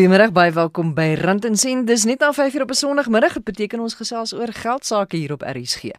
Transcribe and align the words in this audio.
Goeiemôre, 0.00 0.30
baie 0.32 0.48
welkom 0.56 0.94
by 0.96 1.10
Rand 1.20 1.44
en 1.44 1.58
Sent. 1.60 1.84
Dis 1.84 2.06
net 2.08 2.22
na 2.24 2.30
5:00 2.32 2.62
op 2.64 2.70
'n 2.70 2.74
Sondagmiddag. 2.74 3.34
Dit 3.34 3.44
beteken 3.44 3.80
ons 3.80 3.94
gesels 3.94 4.32
oor 4.32 4.48
geld 4.48 4.86
sake 4.86 5.16
hier 5.16 5.32
op 5.32 5.42
RSG. 5.42 5.92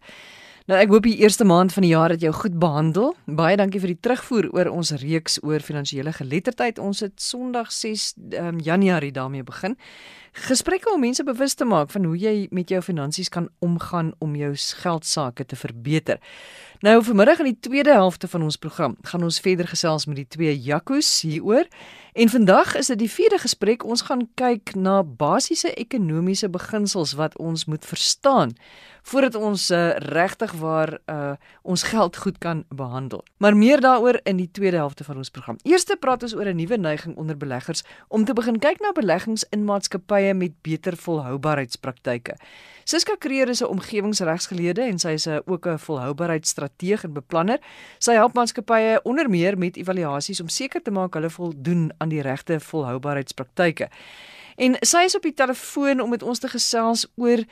Nou 0.70 0.78
ek 0.78 0.91
hoop 0.93 1.07
die 1.07 1.18
eerste 1.23 1.46
maand 1.48 1.73
van 1.73 1.82
die 1.82 1.89
jaar 1.89 2.14
het 2.14 2.21
jou 2.21 2.32
goed 2.38 2.59
behandel. 2.61 3.16
Baie 3.25 3.57
dankie 3.57 3.80
vir 3.82 3.96
die 3.96 4.02
terugvoer 4.05 4.52
oor 4.54 4.70
ons 4.70 4.91
reeks 5.02 5.39
oor 5.41 5.64
finansiële 5.65 6.14
geletterdheid. 6.14 6.78
Ons 6.78 7.01
het 7.01 7.15
Sondag 7.18 7.71
6 7.74 8.14
um, 8.37 8.60
Januarie 8.61 9.11
daarmee 9.11 9.43
begin. 9.43 9.74
Gesprekke 10.32 10.93
om 10.93 11.01
mense 11.01 11.24
bewus 11.25 11.57
te 11.57 11.65
maak 11.65 11.89
van 11.92 12.06
hoe 12.06 12.15
jy 12.15 12.47
met 12.56 12.70
jou 12.70 12.82
finansies 12.82 13.29
kan 13.29 13.50
omgaan 13.60 14.14
om 14.20 14.36
jou 14.37 14.54
geld 14.56 15.06
sake 15.06 15.46
te 15.46 15.57
verbeter. 15.57 16.21
Nou 16.86 17.01
vanmiddag 17.04 17.42
in 17.42 17.50
die 17.50 17.59
tweede 17.59 17.92
helfte 17.98 18.28
van 18.28 18.46
ons 18.46 18.56
program 18.56 18.96
gaan 19.01 19.23
ons 19.23 19.42
verder 19.42 19.68
gesels 19.68 20.06
met 20.06 20.21
die 20.21 20.28
twee 20.28 20.54
Jakkos 20.62 21.09
hieroor. 21.21 21.65
En 22.14 22.29
vandag 22.29 22.75
is 22.75 22.87
dit 22.93 23.00
die 23.00 23.12
vierde 23.12 23.42
gesprek. 23.42 23.84
Ons 23.84 24.06
gaan 24.07 24.28
kyk 24.36 24.75
na 24.75 25.01
basiese 25.04 25.73
ekonomiese 25.73 26.50
beginsels 26.50 27.14
wat 27.20 27.37
ons 27.37 27.65
moet 27.65 27.86
verstaan 27.86 28.56
voordat 29.01 29.36
ons 29.36 29.69
uh, 29.71 29.89
regtig 29.97 30.51
waar 30.51 30.97
uh, 31.05 31.32
ons 31.61 31.83
geld 31.83 32.17
goed 32.17 32.38
kan 32.38 32.64
behandel. 32.69 33.23
Maar 33.38 33.58
meer 33.58 33.81
daaroor 33.81 34.19
in 34.23 34.38
die 34.38 34.50
tweede 34.52 34.78
helfte 34.78 35.03
van 35.03 35.17
ons 35.17 35.30
program. 35.30 35.58
Eerste 35.64 35.97
praat 36.00 36.23
ons 36.23 36.36
oor 36.36 36.45
'n 36.45 36.55
nuwe 36.55 36.78
neiging 36.78 37.16
onder 37.16 37.38
beleggers 37.38 37.84
om 38.08 38.26
te 38.26 38.34
begin 38.34 38.59
kyk 38.59 38.80
na 38.80 38.92
beleggings 38.92 39.45
in 39.50 39.66
maatskappye 39.66 40.34
met 40.34 40.52
beter 40.61 40.98
volhoubaarheidspraktyke. 40.98 42.36
Siska 42.84 43.16
Kreer 43.16 43.50
is 43.50 43.61
'n 43.61 43.66
omgewingsregsgeleerde 43.66 44.81
en 44.81 45.00
sy 45.00 45.09
is 45.09 45.28
'n 45.28 45.42
ook 45.45 45.67
'n 45.67 45.78
volhoubaarheidsstrateeg 45.78 47.04
en 47.04 47.14
beplanner. 47.14 47.59
Sy 47.98 48.14
help 48.14 48.33
maatskappye 48.33 49.00
onder 49.04 49.30
meer 49.30 49.58
met 49.58 49.78
evaluasies 49.78 50.42
om 50.42 50.48
seker 50.48 50.81
te 50.81 50.92
maak 50.92 51.14
hulle 51.14 51.30
voldoen 51.30 51.92
aan 51.98 52.09
die 52.09 52.22
regte 52.22 52.59
volhoubaarheidspraktyke. 52.59 53.89
En 54.56 54.76
sy 54.80 55.06
is 55.06 55.16
op 55.16 55.22
die 55.22 55.33
telefoon 55.33 56.02
om 56.02 56.09
met 56.09 56.23
ons 56.23 56.39
te 56.39 56.48
gesels 56.48 57.08
oor 57.16 57.45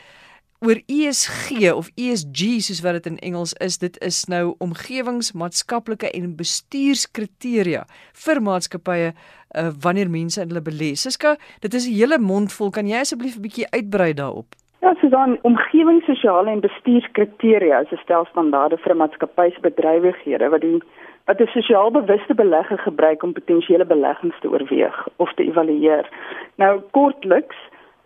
oor 0.59 0.75
ESG 0.91 1.71
of 1.71 1.87
ESG 1.95 2.59
soos 2.59 2.81
wat 2.83 2.97
dit 2.99 3.05
in 3.13 3.19
Engels 3.23 3.53
is. 3.63 3.77
Dit 3.79 3.95
is 4.03 4.25
nou 4.27 4.55
omgewingsmaatskaplike 4.59 6.11
en 6.11 6.33
bestuurskriteria 6.35 7.85
vir 8.25 8.41
maatskappye 8.43 9.13
uh, 9.13 9.69
wanneer 9.85 10.11
mense 10.11 10.41
in 10.41 10.51
hulle 10.51 10.63
belê. 10.65 10.91
Siska, 10.99 11.37
dit 11.63 11.73
is 11.73 11.87
'n 11.87 11.95
hele 11.95 12.19
mond 12.19 12.51
vol. 12.51 12.71
Kan 12.71 12.87
jy 12.87 12.99
asseblief 12.99 13.37
'n 13.37 13.45
bietjie 13.47 13.71
uitbrei 13.71 14.13
daarop? 14.13 14.55
Ja, 14.81 14.95
so 15.01 15.09
dan 15.09 15.37
omgewings, 15.41 16.05
sosiale 16.05 16.51
en 16.51 16.59
bestuurskriteria 16.59 17.79
is 17.79 17.91
'n 17.91 18.03
stel 18.03 18.25
standaarde 18.25 18.77
vir 18.77 18.95
maatskappybedrywighede 18.95 20.49
wat 20.49 20.61
die 20.61 20.81
wat 21.25 21.39
'n 21.39 21.47
sosiaal 21.47 21.91
bewuste 21.91 22.35
belegger 22.35 22.77
gebruik 22.77 23.23
om 23.23 23.33
potensiële 23.33 23.85
beleggings 23.85 24.39
te 24.39 24.49
oorweeg 24.49 25.07
of 25.15 25.33
te 25.33 25.43
evalueer. 25.43 26.09
Nou 26.55 26.81
kortliks, 26.91 27.55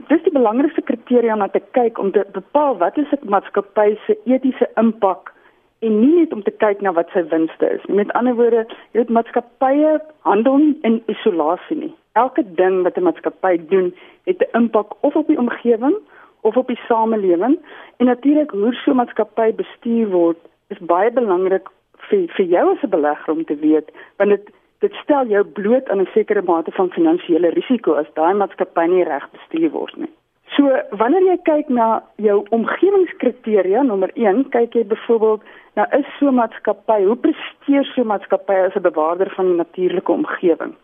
dis 0.07 0.23
die 0.23 0.33
belangrikste 0.33 0.81
kriteria 0.81 1.33
om 1.33 1.39
na 1.39 1.47
te 1.47 1.61
kyk 1.77 1.99
om 1.99 2.11
te 2.11 2.25
bepaal 2.33 2.77
wat 2.77 2.97
is 2.97 3.11
'n 3.11 3.29
maatskappy 3.29 3.97
se 4.05 4.17
etiese 4.25 4.67
impak 4.77 5.33
en 5.79 5.99
nie 5.99 6.15
net 6.19 6.33
om 6.33 6.43
te 6.43 6.51
kyk 6.51 6.81
na 6.81 6.91
wat 6.91 7.09
sy 7.13 7.23
winste 7.31 7.69
is 7.69 7.85
nie. 7.87 7.95
Met 7.95 8.11
ander 8.13 8.35
woorde, 8.35 8.65
jy 8.91 8.99
weet 8.99 9.09
maatskappye 9.09 9.99
handel 10.19 10.57
nie 10.57 10.77
in 10.81 11.03
isolasie 11.07 11.77
nie. 11.77 11.93
Elke 12.13 12.43
ding 12.55 12.83
wat 12.83 12.97
'n 12.97 13.03
maatskappy 13.03 13.57
doen, 13.69 13.93
het 14.25 14.41
'n 14.41 14.57
impak 14.57 14.89
of 15.01 15.15
op 15.15 15.27
die 15.27 15.37
omgewing 15.37 15.95
of 16.41 16.57
op 16.57 16.67
die 16.67 16.79
samelewing 16.87 17.59
en 17.97 18.05
natuurlik 18.05 18.51
hoe 18.51 18.73
so 18.73 18.91
'n 18.91 18.95
maatskappy 18.95 19.53
bestuur 19.55 20.07
word 20.09 20.37
is 20.67 20.77
baie 20.79 21.11
belangrik 21.11 21.69
vir 22.09 22.27
vir 22.35 22.45
jou 22.45 22.65
as 22.71 22.83
'n 22.83 22.89
belegger 22.89 23.33
om 23.33 23.45
te 23.45 23.55
weet 23.55 23.91
want 24.17 24.29
dit 24.29 24.49
dit 24.83 24.99
stel 25.01 25.31
jou 25.31 25.43
bloot 25.59 25.89
aan 25.89 26.01
'n 26.01 26.13
sekere 26.13 26.41
mate 26.41 26.71
van 26.71 26.91
finansiële 26.97 27.49
risiko 27.55 27.95
as 28.01 28.13
daai 28.19 28.33
maatskappy 28.33 28.85
nie 28.87 29.03
reg 29.03 29.25
bestuur 29.31 29.71
word 29.71 29.97
nie. 29.97 30.11
So 30.55 30.63
wanneer 31.01 31.23
jy 31.31 31.37
kyk 31.49 31.69
na 31.69 32.03
jou 32.15 32.45
omgewingskriteria 32.49 33.81
nommer 33.81 34.11
1, 34.13 34.49
kyk 34.49 34.75
jy 34.75 34.83
byvoorbeeld 34.83 35.41
na 35.75 35.87
is 35.99 36.05
so 36.19 36.27
'n 36.27 36.35
maatskappy, 36.35 37.05
hoe 37.05 37.15
presteer 37.15 37.85
so 37.85 38.01
'n 38.01 38.07
maatskappy 38.07 38.57
as 38.67 38.75
'n 38.75 38.89
bewaarder 38.89 39.29
van 39.35 39.45
die 39.45 39.55
natuurlike 39.55 40.11
omgewing? 40.11 40.75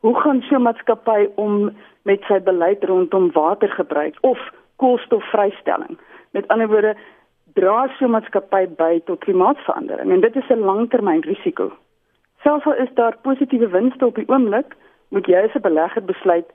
Hoe 0.00 0.14
gaan 0.20 0.42
so 0.42 0.56
'n 0.56 0.62
maatskappy 0.62 1.28
om 1.34 1.70
met 2.02 2.22
sy 2.28 2.40
beleid 2.40 2.84
rondom 2.84 3.32
watergebruik 3.32 4.16
of 4.20 4.38
koolstofvrystelling. 4.76 5.98
Met 6.30 6.48
ander 6.48 6.68
woorde, 6.68 6.94
dra 7.58 7.88
so 7.98 8.04
'n 8.04 8.10
maatskappy 8.10 8.64
by 8.76 9.00
tot 9.04 9.24
klimaatsverandering 9.24 10.10
en 10.12 10.20
dit 10.20 10.36
is 10.36 10.48
'n 10.50 10.66
langtermynrisiko. 10.70 11.72
Selfs 12.42 12.66
al 12.66 12.74
is 12.74 12.92
daar 12.94 13.16
positiewe 13.22 13.68
winste 13.68 14.06
op 14.06 14.14
die 14.14 14.28
oomblik, 14.28 14.76
moet 15.08 15.26
jy 15.26 15.40
as 15.42 15.54
'n 15.54 15.66
belegger 15.66 16.04
besluit 16.04 16.48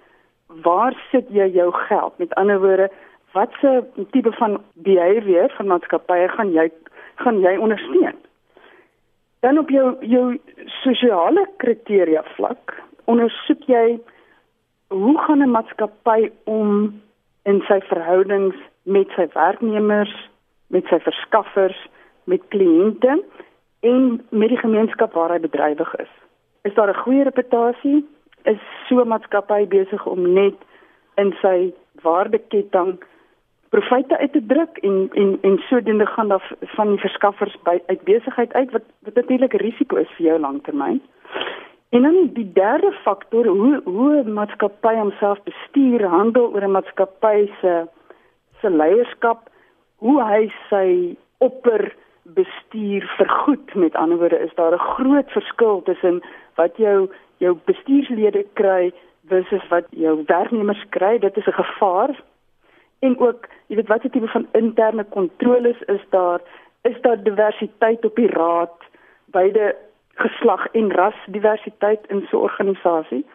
waar 0.47 0.93
sit 1.11 1.25
jy 1.29 1.47
jou 1.47 1.71
geld? 1.71 2.17
Met 2.17 2.33
ander 2.35 2.59
woorde, 2.59 2.89
watse 3.31 3.83
tipe 4.11 4.31
van 4.31 4.61
behavior 4.73 5.49
van 5.57 5.67
maatskappye 5.67 6.27
gaan 6.27 6.51
jy 6.51 6.71
gaan 7.15 7.39
jy 7.39 7.57
ondersteun? 7.57 8.15
Dan 9.39 9.57
op 9.57 9.69
jou 9.69 9.95
jou 9.99 10.39
sosiale 10.65 11.47
kriteria 11.57 12.23
vlak, 12.35 12.81
ondersoek 13.05 13.63
jy 13.67 13.99
hoe 14.87 15.17
gaan 15.17 15.41
'n 15.41 15.51
maatskappy 15.51 16.31
om 16.43 17.01
in 17.43 17.61
sy 17.67 17.79
verhoudings 17.79 18.55
met 18.83 19.07
sy 19.15 19.27
werknemers, 19.33 20.29
met 20.67 20.85
sy 20.85 20.99
verskaffers, 20.99 21.87
met 22.23 22.41
kliënte 22.47 23.23
en 23.83 24.25
met 24.29 24.49
die 24.49 24.57
gemeenskap 24.57 25.13
waar 25.13 25.31
hy 25.31 25.39
bedrywig 25.43 25.95
is. 25.95 26.11
Is 26.63 26.73
daar 26.73 26.89
'n 26.89 27.03
goeie 27.03 27.23
reputasie? 27.23 28.05
Is 28.43 28.61
so 28.87 29.05
maatskappy 29.05 29.67
besig 29.67 30.05
om 30.05 30.33
net 30.33 30.55
in 31.15 31.35
sy 31.41 31.73
waardeketting 32.01 32.99
profite 33.69 34.17
uit 34.17 34.31
te 34.31 34.45
druk 34.45 34.77
en 34.77 35.09
en 35.13 35.37
en 35.41 35.57
sodoende 35.57 36.05
gaan 36.05 36.27
daar 36.27 36.51
van 36.59 36.87
die 36.87 36.99
verskaffers 36.99 37.55
by 37.63 37.81
uit 37.85 38.03
besigheid 38.03 38.53
uit 38.53 38.71
wat 38.71 38.85
wat 38.99 39.15
natuurlik 39.15 39.53
'n 39.53 39.65
risiko 39.67 39.95
is 39.95 40.11
vir 40.17 40.25
jou 40.25 40.39
langtermyn. 40.39 41.01
En 41.89 42.01
dan 42.01 42.29
die 42.33 42.51
derde 42.53 42.91
faktor 42.91 43.45
hoe 43.45 43.81
hoe 43.83 44.23
'n 44.23 44.33
maatskappy 44.33 44.95
homself 44.95 45.43
bestuur, 45.43 46.05
handel 46.07 46.53
oor 46.53 46.63
'n 46.63 46.71
maatskappy 46.71 47.51
se 47.61 47.87
se 48.61 48.69
leierskap, 48.69 49.49
hoe 49.95 50.23
hy 50.23 50.51
sy 50.69 51.17
opper 51.37 51.95
bestuur 52.73 53.03
vergoed. 53.17 53.73
Met 53.73 53.95
ander 53.95 54.17
woorde 54.17 54.39
is 54.39 54.53
daar 54.55 54.73
'n 54.73 54.77
groot 54.77 55.31
verskil 55.31 55.81
tussen 55.83 56.21
wat 56.55 56.77
jou 56.77 57.09
jou 57.37 57.57
bestuurslede 57.65 58.45
kry 58.53 58.91
versus 59.27 59.67
wat 59.67 59.85
jou 59.89 60.23
werknemers 60.25 60.85
kry. 60.89 61.19
Dit 61.19 61.37
is 61.37 61.45
'n 61.45 61.51
gevaar. 61.63 62.21
En 62.99 63.19
ook, 63.19 63.47
jy 63.67 63.75
weet 63.75 63.87
watter 63.87 64.09
tipe 64.09 64.27
van 64.27 64.47
interne 64.51 65.03
kontroles 65.03 65.81
is 65.81 66.01
daar? 66.09 66.41
Is 66.81 67.01
daar 67.01 67.23
diversiteit 67.23 68.05
op 68.05 68.15
die 68.15 68.29
raad? 68.29 68.77
Beide 69.25 69.75
geslag 70.13 70.67
en 70.71 70.91
rasdiversiteit 70.91 71.99
in 72.07 72.27
so 72.29 72.37
'n 72.37 72.41
organisasie. 72.41 73.25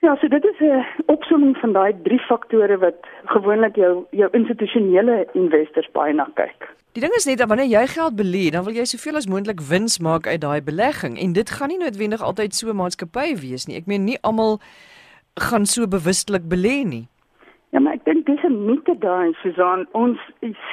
Ja, 0.00 0.16
so 0.16 0.28
dit 0.28 0.44
is 0.44 0.60
'n 0.60 0.84
opsomming 1.06 1.56
van 1.56 1.72
daai 1.72 1.92
drie 2.02 2.18
faktore 2.18 2.78
wat 2.78 2.94
gewoonlik 3.24 3.76
jou 3.76 4.06
jou 4.10 4.28
institusionele 4.32 5.28
investors 5.32 5.90
baie 5.92 6.12
na 6.14 6.28
kyk. 6.34 6.74
Die 6.92 7.02
ding 7.02 7.12
is 7.12 7.26
net 7.26 7.38
dat 7.38 7.48
wanneer 7.48 7.66
jy 7.66 7.86
geld 7.86 8.14
belê, 8.16 8.50
dan 8.50 8.64
wil 8.64 8.74
jy 8.74 8.84
soveel 8.84 9.16
as 9.16 9.26
moontlik 9.26 9.60
wins 9.60 9.98
maak 9.98 10.26
uit 10.26 10.40
daai 10.40 10.62
belegging 10.62 11.18
en 11.18 11.32
dit 11.32 11.50
gaan 11.50 11.68
nie 11.68 11.78
noodwendig 11.78 12.22
altyd 12.22 12.54
so 12.54 12.72
maatskappy 12.72 13.36
wees 13.36 13.66
nie. 13.66 13.76
Ek 13.76 13.86
meen 13.86 14.04
nie 14.04 14.18
almal 14.22 14.60
gaan 15.34 15.66
so 15.66 15.86
bewustelik 15.86 16.48
belê 16.48 16.84
nie. 16.84 17.06
Ja, 17.70 17.80
maar 17.80 17.92
ek 17.92 18.04
dink 18.04 18.26
dis 18.26 18.42
'n 18.42 18.66
mite 18.66 18.98
daai, 18.98 19.32
Susan. 19.42 19.86
Ons 19.92 20.18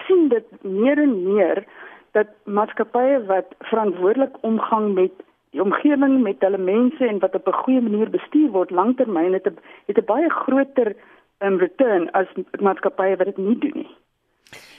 sien 0.08 0.30
dit 0.30 0.46
meer 0.64 0.98
en 0.98 1.34
meer 1.34 1.66
dat 2.12 2.28
maatskappye 2.44 3.26
wat 3.26 3.56
verantwoordelik 3.60 4.36
omgang 4.42 4.94
met 4.94 5.12
die 5.58 5.66
omgewing 5.66 6.20
met 6.24 6.44
hulle 6.46 6.62
mense 6.62 7.08
en 7.08 7.20
wat 7.24 7.36
op 7.36 7.48
'n 7.48 7.62
goeie 7.64 7.82
manier 7.82 8.10
bestuur 8.10 8.50
word 8.58 8.72
langtermyn 8.72 9.34
het 9.34 9.48
'n 9.48 9.58
het 9.88 9.98
'n 9.98 10.12
baie 10.14 10.30
groter 10.30 10.96
um, 11.40 11.58
return 11.58 12.12
as 12.12 12.28
maatskappye 12.60 13.18
wat 13.18 13.26
dit 13.26 13.38
nie 13.38 13.58
doen 13.58 13.78
nie. 13.84 13.92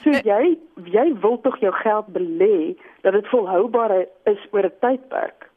So 0.03 0.09
nee. 0.09 0.21
jy 0.23 0.57
jy 0.91 1.13
wil 1.21 1.37
tog 1.41 1.59
jou 1.59 1.73
geld 1.73 2.07
belê 2.13 2.75
dat 3.01 3.13
dit 3.13 3.27
volhoubaar 3.27 4.05
is 4.23 4.41
oor 4.51 4.65
'n 4.65 4.79
tydperk. 4.79 5.49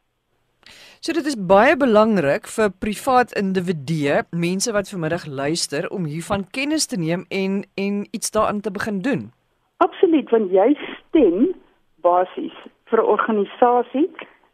So 1.00 1.12
dit 1.12 1.26
is 1.26 1.36
baie 1.36 1.76
belangrik 1.76 2.46
vir 2.46 2.70
privaat 2.78 3.32
individue, 3.32 4.22
mense 4.30 4.72
wat 4.72 4.88
vanmiddag 4.88 5.26
luister 5.26 5.90
om 5.90 6.04
hiervan 6.04 6.44
kennis 6.50 6.86
te 6.86 6.96
neem 6.96 7.24
en 7.28 7.64
en 7.74 8.06
iets 8.10 8.30
daaraan 8.30 8.60
te 8.60 8.70
begin 8.70 9.00
doen. 9.00 9.32
Absoluut, 9.76 10.30
want 10.30 10.50
jy 10.50 10.78
stem 11.08 11.54
basies 12.02 12.54
vir 12.90 13.00
'n 13.02 13.12
organisasie 13.16 14.10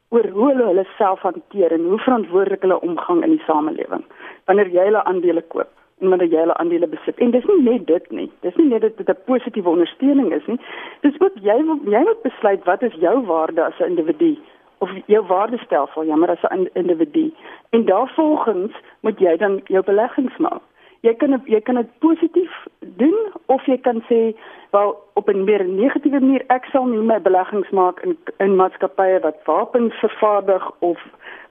oor 0.08 0.28
hoe 0.36 0.48
hulle 0.50 0.68
hulle 0.70 0.86
self 0.96 1.20
hanteer 1.20 1.72
en 1.72 1.84
hoe 1.84 1.98
verantwoordelik 1.98 2.62
hulle 2.66 2.80
omgang 2.80 3.24
in 3.24 3.34
die 3.36 3.44
samelewing 3.46 4.04
wanneer 4.50 4.70
jy 4.72 4.84
hulle 4.88 5.04
aandele 5.04 5.42
koop 5.54 5.72
en 6.00 6.12
wanneer 6.12 6.30
jy 6.32 6.44
hulle 6.44 6.56
aandele 6.62 6.86
besit. 6.86 7.18
En 7.18 7.32
dis 7.34 7.46
nie 7.50 7.62
net 7.62 7.86
dit 7.86 8.10
nie. 8.14 8.28
Dis 8.46 8.56
nie 8.60 8.68
net 8.68 8.84
dat 8.86 8.96
dit 8.96 9.08
'n 9.08 9.24
positiewe 9.26 9.68
ondersteuning 9.68 10.32
is 10.32 10.46
nie. 10.46 10.60
Dis 11.02 11.20
ook 11.20 11.34
jy 11.42 11.56
jy 11.94 12.02
moet 12.06 12.22
besluit 12.22 12.64
wat 12.64 12.82
is 12.82 12.94
jou 12.94 13.16
waarde 13.26 13.64
as 13.64 13.80
'n 13.80 13.90
individu 13.90 14.38
of 14.78 14.90
jou 15.06 15.26
waardestelsel, 15.26 16.04
jammer 16.04 16.30
as 16.30 16.44
'n 16.50 16.68
individu. 16.74 17.32
En 17.70 17.84
daarvolgens 17.84 18.72
moet 19.00 19.18
jy 19.18 19.36
dan 19.36 19.60
jou 19.64 19.84
beleggings 19.84 20.36
maak. 20.36 20.62
Jy 21.06 21.14
kan 21.14 21.42
jy 21.46 21.60
kan 21.62 21.78
dit 21.78 21.90
positief 22.02 22.54
doen 22.98 23.16
of 23.46 23.62
jy 23.70 23.76
kan 23.78 24.02
sê 24.08 24.34
wel 24.74 24.96
op 25.14 25.28
'n 25.30 25.44
meer 25.44 25.64
negatiewe 25.64 26.20
manier 26.20 26.44
ek 26.48 26.64
sal 26.72 26.86
nie 26.86 26.98
my 26.98 27.20
beleggings 27.20 27.70
maak 27.70 28.00
in 28.02 28.18
in 28.38 28.56
maatskappye 28.56 29.20
wat 29.20 29.38
wapens 29.44 29.94
vervaardig 29.94 30.70
of 30.78 30.98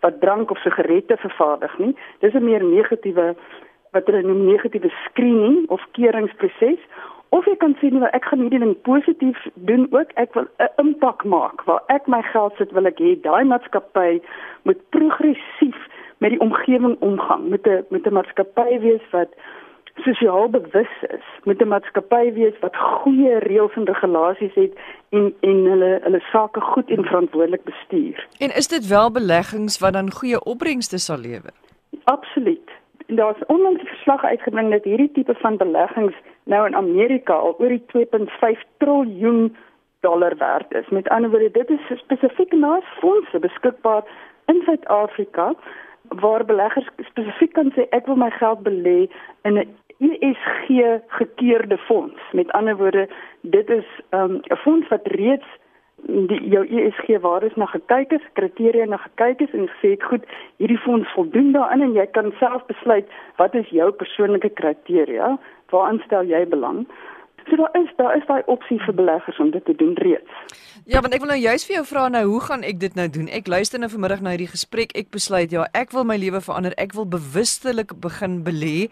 wat 0.02 0.20
drank 0.22 0.52
of 0.52 0.58
sigarette 0.58 1.18
vervaardig 1.18 1.78
nie. 1.78 1.96
Dis 2.20 2.34
'n 2.34 2.44
meer 2.44 2.64
negatiewe 2.64 3.36
wat 3.92 4.06
hulle 4.06 4.22
noem 4.22 4.46
negatiewe 4.46 4.92
screening 5.06 5.70
of 5.70 5.82
keuringsproses 5.92 6.80
of 7.30 7.46
jy 7.46 7.56
kan 7.56 7.76
sê 7.80 7.90
nee, 7.92 8.10
ek 8.16 8.26
gaan 8.26 8.40
hierdie 8.40 8.60
ding 8.60 8.76
positief 8.82 9.48
doen 9.54 9.88
ook. 9.92 10.12
Ek 10.16 10.34
wil 10.34 10.48
'n 10.60 10.70
impak 10.84 11.24
maak 11.24 11.64
waar 11.64 11.84
ek 11.88 12.08
my 12.08 12.22
geld 12.22 12.54
sit 12.58 12.72
wil 12.72 12.86
ek 12.86 13.00
hê 13.00 13.22
daai 13.22 13.44
maatskappy 13.44 14.22
moet 14.64 14.90
progressief 14.90 15.80
met 16.18 16.30
die 16.30 16.40
omgewing 16.40 16.96
omgang, 17.00 17.50
met 17.50 17.68
'n 17.68 17.86
met 17.90 18.06
'n 18.06 18.14
maatskappy 18.14 18.80
wees 18.80 19.06
wat 19.12 19.30
sosiaal 19.96 20.50
bewus 20.50 20.94
is, 21.02 21.26
met 21.44 21.62
'n 21.62 21.68
maatskappy 21.68 22.34
wees 22.34 22.60
wat 22.60 22.76
goeie 22.76 23.38
reëls 23.40 23.76
en 23.76 23.86
regulasies 23.86 24.54
het 24.54 24.74
en 25.10 25.34
en 25.40 25.66
hulle 25.66 26.00
hulle 26.04 26.20
sake 26.20 26.62
goed 26.62 26.90
en 26.90 27.04
verantwoordelik 27.04 27.64
bestuur. 27.64 28.28
En 28.40 28.56
is 28.56 28.68
dit 28.68 28.88
wel 28.88 29.12
beleggings 29.12 29.80
wat 29.80 29.94
dan 29.94 30.12
goeie 30.12 30.44
opbrengste 30.44 30.98
sal 30.98 31.18
lewer? 31.18 31.54
Absoluut. 32.04 32.70
Daar's 33.08 33.46
onlangs 33.48 33.82
'n 33.82 33.86
verslag 33.86 34.24
uitgebring 34.24 34.72
dat 34.72 34.84
hierdie 34.84 35.12
tipe 35.12 35.34
van 35.34 35.58
beleggings 35.58 36.16
nou 36.44 36.68
in 36.68 36.76
Amerika 36.76 37.34
al 37.34 37.56
oor 37.60 37.70
die 37.70 37.86
2.5 37.86 38.64
triljoen 38.78 39.56
dollar 40.00 40.38
werd 40.38 40.74
is. 40.74 40.90
Met 40.90 41.10
ander 41.10 41.30
woorde, 41.30 41.52
dit 41.52 41.70
is 41.70 42.00
spesifiek 42.00 42.52
na 42.52 42.82
fondse 43.00 43.40
beskikbaar 43.40 44.04
in 44.46 44.62
Suid-Afrika 44.66 45.56
waar 46.10 46.46
beleggers 46.46 46.90
spesifiek 47.10 47.54
kan 47.54 47.72
sê 47.76 47.88
ek 47.90 48.06
wil 48.08 48.16
my 48.16 48.30
geld 48.30 48.64
belê 48.64 49.10
in 49.44 49.58
'n 49.58 49.68
ESG 50.00 51.02
gekeurde 51.08 51.78
fonds. 51.78 52.22
Met 52.32 52.52
ander 52.52 52.78
woorde, 52.78 53.10
dit 53.42 53.70
is 53.70 53.86
ehm, 54.10 54.34
'n 54.34 54.44
um, 54.52 54.58
fonds 54.58 54.88
wat 54.88 55.08
reeds 55.08 55.48
die 56.06 56.50
jou 56.50 56.64
ESG 56.70 57.20
waardes 57.22 57.56
na 57.56 57.66
gekyk 57.66 58.12
is, 58.12 58.22
kriteria 58.34 58.86
na 58.86 58.98
gekyk 58.98 59.42
is 59.42 59.54
en 59.54 59.68
gesê 59.68 59.90
het 59.96 60.04
goed, 60.04 60.26
hierdie 60.58 60.78
fonds 60.78 61.12
voldoen 61.14 61.52
daarin 61.52 61.82
en 61.82 61.94
jy 61.94 62.06
kan 62.06 62.34
self 62.40 62.66
besluit 62.66 63.10
wat 63.36 63.56
is 63.56 63.70
jou 63.70 63.92
persoonlike 63.92 64.50
kriteria, 64.50 65.38
waaraan 65.74 66.02
stel 66.06 66.24
jy 66.24 66.46
belang? 66.48 66.86
So 67.50 67.56
daar 67.56 67.82
is 67.82 67.90
daar 67.96 68.18
is 68.18 68.26
daai 68.28 68.42
opsie 68.46 68.80
vir 68.84 68.94
beleggers 68.94 69.40
om 69.40 69.52
dit 69.52 69.66
te 69.66 69.76
doen 69.76 69.94
reeds. 69.94 70.32
Ja, 70.86 71.02
want 71.02 71.14
ek 71.14 71.24
wil 71.24 71.32
nou 71.32 71.40
juist 71.40 71.68
vir 71.68 71.76
jou 71.76 71.86
vra 71.86 72.08
nou, 72.12 72.24
hoe 72.26 72.42
gaan 72.42 72.64
ek 72.64 72.80
dit 72.80 72.96
nou 72.96 73.08
doen? 73.10 73.28
Ek 73.32 73.48
luister 73.48 73.80
nou 73.80 73.90
vanmiddag 73.92 74.22
na 74.24 74.34
hierdie 74.36 74.52
gesprek. 74.52 74.92
Ek 75.00 75.10
besluit 75.12 75.52
ja, 75.52 75.68
ek 75.76 75.96
wil 75.96 76.08
my 76.08 76.18
lewe 76.20 76.42
verander. 76.44 76.76
Ek 76.80 76.96
wil 76.98 77.08
bewustelik 77.08 77.96
begin 78.04 78.42
belê 78.44 78.90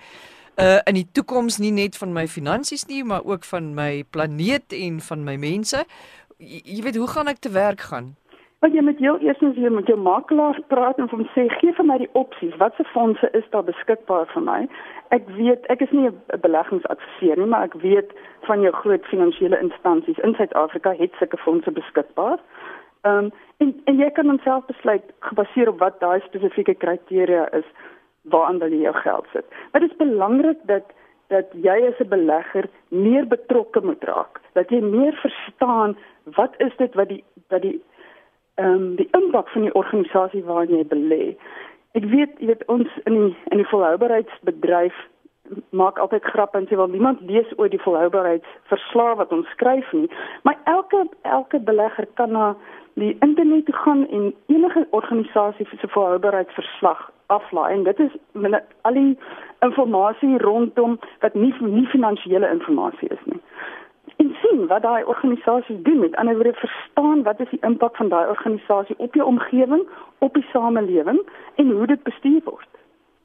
uh 0.55 0.79
in 0.87 0.95
die 0.95 1.07
toekoms 1.11 1.57
nie 1.59 1.73
net 1.75 1.97
van 1.99 2.13
my 2.15 2.27
finansies 2.31 2.85
nie, 2.87 3.03
maar 3.03 3.25
ook 3.27 3.43
van 3.43 3.73
my 3.75 4.03
planeet 4.09 4.71
en 4.75 5.01
van 5.03 5.23
my 5.27 5.35
mense. 5.35 5.83
Jy, 6.39 6.61
jy 6.63 6.81
weet 6.83 6.99
hoe 6.99 7.09
gaan 7.11 7.31
ek 7.31 7.43
te 7.43 7.51
werk 7.51 7.83
gaan? 7.91 8.13
Want 8.59 8.73
jy 8.73 8.81
moet 8.81 8.99
jou 8.99 9.15
eers 9.21 9.41
weer 9.57 9.71
met 9.71 9.87
jou 9.87 9.97
makelaar 9.99 10.59
praat 10.67 10.97
en 10.97 11.09
hom 11.11 11.25
sê 11.33 11.47
gee 11.59 11.73
vir 11.77 11.85
my 11.85 11.97
die 12.01 12.11
opsies. 12.13 12.55
Watse 12.61 12.83
fondse 12.93 13.29
is 13.37 13.49
daar 13.49 13.65
beskikbaar 13.67 14.29
vir 14.33 14.41
my? 14.41 14.59
Ek 15.15 15.27
weet 15.37 15.67
ek 15.73 15.81
is 15.81 15.91
nie 15.91 16.07
'n 16.07 16.41
beleggingsadviseur 16.41 17.37
nie, 17.37 17.45
maar 17.45 17.63
ek 17.63 17.73
weet 17.83 18.13
van 18.47 18.61
jou 18.61 18.71
groot 18.71 19.05
finansiële 19.05 19.59
instansies 19.59 20.17
in 20.17 20.35
Suid-Afrika 20.35 20.95
het 20.97 21.13
sulke 21.19 21.37
fondse 21.37 21.71
beskikbaar. 21.71 22.39
Ehm 23.05 23.25
um, 23.25 23.31
en 23.57 23.81
en 23.85 23.97
jy 23.97 24.09
kan 24.11 24.25
homself 24.25 24.65
besluit 24.65 25.03
gebaseer 25.19 25.69
op 25.69 25.79
wat 25.79 25.99
daai 25.99 26.19
spesifieke 26.19 26.73
kriteria 26.73 27.49
is 27.53 27.67
waaraan 28.23 28.59
jy 28.59 28.81
jou 28.81 28.93
geld 28.93 29.25
sit. 29.33 29.45
Maar 29.71 29.81
dit 29.81 29.91
is 29.91 29.97
belangrik 29.97 30.57
dat 30.63 30.83
dat 31.27 31.45
jy 31.53 31.77
as 31.87 31.99
'n 31.99 32.09
belegger 32.09 32.65
meer 32.89 33.27
betrokke 33.27 33.81
moet 33.81 34.03
raak. 34.03 34.41
Dat 34.53 34.69
jy 34.69 34.81
meer 34.81 35.13
verstaan 35.13 35.97
wat 36.23 36.53
is 36.57 36.75
dit 36.77 36.93
wat 36.93 37.07
die 37.07 37.23
wat 37.49 37.61
die 37.61 37.81
ehm 38.55 38.71
um, 38.73 38.95
die 38.95 39.07
impak 39.11 39.49
van 39.49 39.61
die 39.67 39.73
organisasie 39.73 40.43
waarin 40.43 40.77
jy 40.77 40.85
belê. 40.87 41.35
Ek 41.99 42.05
weet, 42.11 42.39
jy 42.39 42.47
weet 42.51 42.63
ons 42.71 42.87
in 43.03 43.13
die 43.19 43.35
in 43.51 43.61
die 43.63 43.67
volhoubaarheidsbedryf 43.71 44.95
maak 45.69 45.99
altyd 45.99 46.23
grap 46.23 46.55
en 46.55 46.65
sê 46.67 46.77
wel 46.79 46.87
niemand 46.93 47.21
lees 47.29 47.51
ooit 47.57 47.71
die 47.71 47.81
volhoubaarheidsverslag 47.83 49.17
wat 49.19 49.31
ons 49.35 49.49
skryf 49.53 49.91
nie, 49.93 50.09
maar 50.43 50.57
elke 50.63 51.05
elke 51.21 51.59
belegger 51.59 52.07
kan 52.13 52.31
na 52.31 52.55
die 52.95 53.17
internet 53.19 53.65
toe 53.65 53.75
gaan 53.75 54.07
en 54.07 54.33
enige 54.47 54.87
organisasie 54.89 55.67
se 55.67 55.87
volhoubaarheidsverslag 55.87 57.11
aflaai 57.27 57.73
en 57.73 57.83
dit 57.83 57.99
is 57.99 58.11
al 58.81 58.93
die 58.93 59.17
inligting 59.59 60.41
rondom 60.41 60.99
wat 61.19 61.33
nie 61.33 61.53
nie 61.59 61.87
finansiële 61.87 62.49
inligting 62.49 63.11
is 63.11 63.25
nie. 63.25 63.41
En 64.21 64.35
sien 64.41 64.67
wat 64.67 64.81
daai 64.81 65.03
organisasies 65.03 65.81
doen, 65.83 65.99
met 65.99 66.15
ander 66.15 66.35
woorde 66.35 66.53
verstaan 66.53 67.23
wat 67.23 67.39
is 67.39 67.49
die 67.49 67.61
impak 67.61 67.95
van 67.95 68.09
daai 68.09 68.27
organisasie 68.29 68.95
op 68.97 69.13
jou 69.13 69.27
omgewing, 69.27 69.83
op 70.19 70.33
die 70.33 70.45
samelewing 70.53 71.19
en 71.55 71.71
hoe 71.71 71.87
dit 71.87 72.03
bestuur 72.03 72.41
word. 72.43 72.69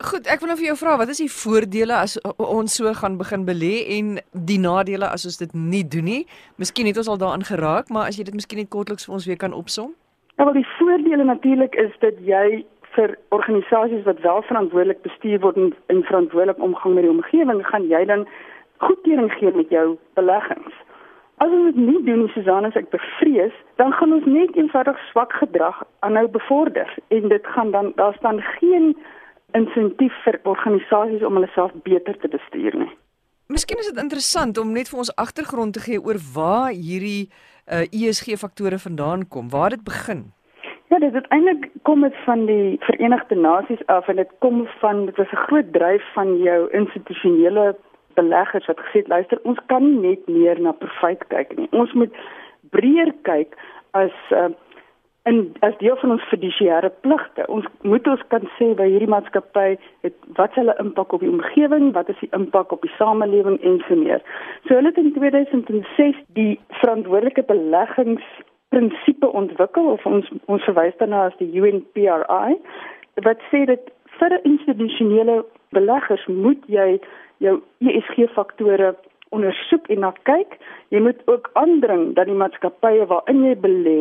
Goed, 0.00 0.24
ek 0.32 0.40
wil 0.40 0.48
nou 0.48 0.56
vir 0.56 0.70
jou 0.70 0.76
vra, 0.80 0.94
wat 0.96 1.10
is 1.12 1.18
die 1.20 1.28
voordele 1.28 1.92
as 1.92 2.14
ons 2.40 2.76
so 2.78 2.88
gaan 2.96 3.18
begin 3.20 3.42
belê 3.44 3.74
en 3.98 4.14
die 4.32 4.56
nadele 4.58 5.10
as 5.12 5.26
ons 5.28 5.36
dit 5.42 5.50
nie 5.52 5.82
doen 5.84 6.08
nie? 6.08 6.22
Miskien 6.56 6.88
het 6.88 6.96
ons 7.02 7.10
al 7.12 7.20
daaraan 7.20 7.44
geraak, 7.44 7.92
maar 7.92 8.08
as 8.08 8.16
jy 8.16 8.24
dit 8.24 8.38
miskien 8.38 8.62
net 8.62 8.70
kortliks 8.72 9.04
vir 9.04 9.18
ons 9.18 9.26
weer 9.28 9.36
kan 9.36 9.52
opsom? 9.52 9.92
Ja, 10.38 10.46
wel 10.48 10.56
die 10.56 10.70
voordele 10.78 11.26
natuurlik 11.28 11.76
is 11.76 11.92
dat 12.00 12.16
jy 12.24 12.62
vir 12.96 13.12
organisasies 13.28 14.06
wat 14.08 14.24
wel 14.24 14.40
verantwoordelik 14.48 15.02
bestuur 15.04 15.44
word 15.44 15.60
en, 15.60 15.74
en 15.92 16.00
verantwoordelik 16.08 16.64
omgang 16.64 16.96
met 16.96 17.04
die 17.04 17.12
omgewing, 17.12 17.60
gaan 17.68 17.86
jy 17.92 18.00
dan 18.08 18.24
goedkeuring 18.86 19.32
gee 19.38 19.52
met 19.56 19.68
jou 19.68 19.86
beleggings. 20.18 20.74
As 21.40 21.52
ons 21.56 21.70
dit 21.72 21.78
nie 21.80 22.00
doen 22.04 22.24
nie, 22.24 22.32
Susan, 22.34 22.66
as 22.68 22.76
ek 22.76 22.90
bevrees, 22.92 23.54
dan 23.80 23.94
gaan 23.96 24.12
ons 24.12 24.26
net 24.28 24.56
eenvoudig 24.60 24.98
swak 25.08 25.32
gedrag 25.40 25.78
aanhou 26.04 26.26
bevorder 26.28 26.90
en 27.08 27.28
dit 27.32 27.46
gaan 27.54 27.70
dan 27.76 27.92
daar's 27.96 28.20
dan 28.20 28.42
geen 28.58 28.92
insentief 29.56 30.16
vir 30.24 30.36
organisasies 30.44 31.24
om 31.26 31.38
hulle 31.38 31.48
self 31.54 31.72
beter 31.86 32.18
te 32.20 32.28
bestuur 32.28 32.76
nie. 32.82 32.90
Miskien 33.50 33.80
is 33.82 33.88
dit 33.90 34.02
interessant 34.02 34.58
om 34.62 34.74
net 34.76 34.92
vir 34.92 35.00
ons 35.02 35.14
agtergrond 35.18 35.74
te 35.74 35.82
gee 35.86 35.98
oor 35.98 36.20
waar 36.34 36.68
hierdie 36.70 37.30
uh, 37.30 37.82
ESG 37.88 38.36
faktore 38.38 38.78
vandaan 38.78 39.24
kom, 39.28 39.48
waar 39.50 39.74
dit 39.74 39.82
begin. 39.84 40.28
Ja, 40.92 40.98
dit 40.98 41.14
het 41.14 41.26
eintlik 41.34 41.70
kom 41.88 42.04
dit 42.06 42.14
van 42.26 42.44
die 42.46 42.76
Verenigde 42.84 43.34
Nasies 43.34 43.82
af 43.86 44.08
en 44.12 44.20
dit 44.20 44.30
kom 44.44 44.66
van 44.82 45.06
dit 45.06 45.16
was 45.16 45.32
'n 45.32 45.44
groot 45.48 45.72
dryf 45.72 46.04
van 46.14 46.36
jou 46.42 46.60
institusionele 46.70 47.76
beleggers 48.18 48.66
wat 48.66 48.80
gesê 48.86 49.04
het 49.04 49.12
luister, 49.12 49.40
ons 49.42 49.58
kan 49.66 49.84
nie 49.84 50.00
net 50.08 50.26
meer 50.28 50.60
na 50.60 50.72
profit 50.72 51.22
kyk 51.28 51.56
nie. 51.58 51.68
Ons 51.76 51.92
moet 51.98 52.14
breër 52.74 53.12
kyk 53.28 53.56
as 53.98 54.14
uh, 54.30 54.48
in 55.28 55.54
as 55.66 55.76
deel 55.78 55.96
van 56.00 56.14
ons 56.16 56.28
fiduciêre 56.32 56.90
pligte. 57.04 57.44
Ons 57.52 57.66
moet 57.82 58.06
ons 58.08 58.22
kan 58.32 58.44
sê 58.56 58.70
by 58.78 58.86
hierdie 58.88 59.10
maatskappy 59.10 59.74
het 60.06 60.16
wat 60.38 60.54
hulle 60.58 60.74
impak 60.82 61.12
op 61.12 61.24
die 61.24 61.32
omgewing, 61.32 61.90
wat 61.96 62.08
is 62.12 62.20
die 62.22 62.30
impak 62.36 62.72
op 62.72 62.86
die 62.86 62.92
samelewing 62.96 63.60
en 63.60 63.80
so 63.88 63.98
meer. 64.00 64.24
So 64.66 64.78
hulle 64.78 64.92
het 64.92 65.02
in 65.02 65.12
2006 65.16 66.22
die 66.38 66.54
verantwoordelike 66.80 67.44
beleggings 67.50 68.26
prinsipe 68.70 69.28
ontwikkel 69.42 69.92
of 69.92 70.06
ons 70.06 70.28
ons 70.46 70.64
verwys 70.68 70.96
daarna 71.02 71.26
as 71.28 71.38
die 71.42 71.50
UNPRI 71.58 72.56
wat 73.26 73.42
sê 73.50 73.64
dat 73.68 73.90
vir 74.18 74.36
institusionele 74.48 75.40
beleggers 75.74 76.22
moet 76.30 76.62
jy 76.70 77.00
jou 77.40 77.60
ESG 77.80 78.28
faktore 78.34 78.94
ondersoek 79.34 79.88
en 79.94 80.04
na 80.04 80.12
kyk. 80.28 80.58
Jy 80.94 81.00
moet 81.04 81.20
ook 81.30 81.50
aandring 81.58 82.14
dat 82.18 82.28
die 82.28 82.36
maatskappye 82.36 83.06
waarin 83.10 83.44
jy 83.46 83.56
belê 83.62 84.00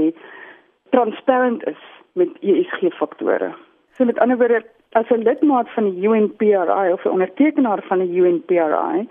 transparant 0.95 1.63
is 1.69 1.81
met 2.19 2.33
ESG 2.41 2.91
faktore. 2.97 3.53
So 3.95 4.05
met 4.05 4.19
ander 4.19 4.37
woorde, 4.37 4.63
as 4.97 5.09
'n 5.09 5.23
lidmaat 5.23 5.69
van 5.75 5.91
die 5.91 6.07
UNPRI 6.07 6.91
of 6.93 7.05
'n 7.05 7.15
ondertekenaar 7.17 7.81
van 7.87 7.99
die 7.99 8.21
UNPRI, 8.21 9.07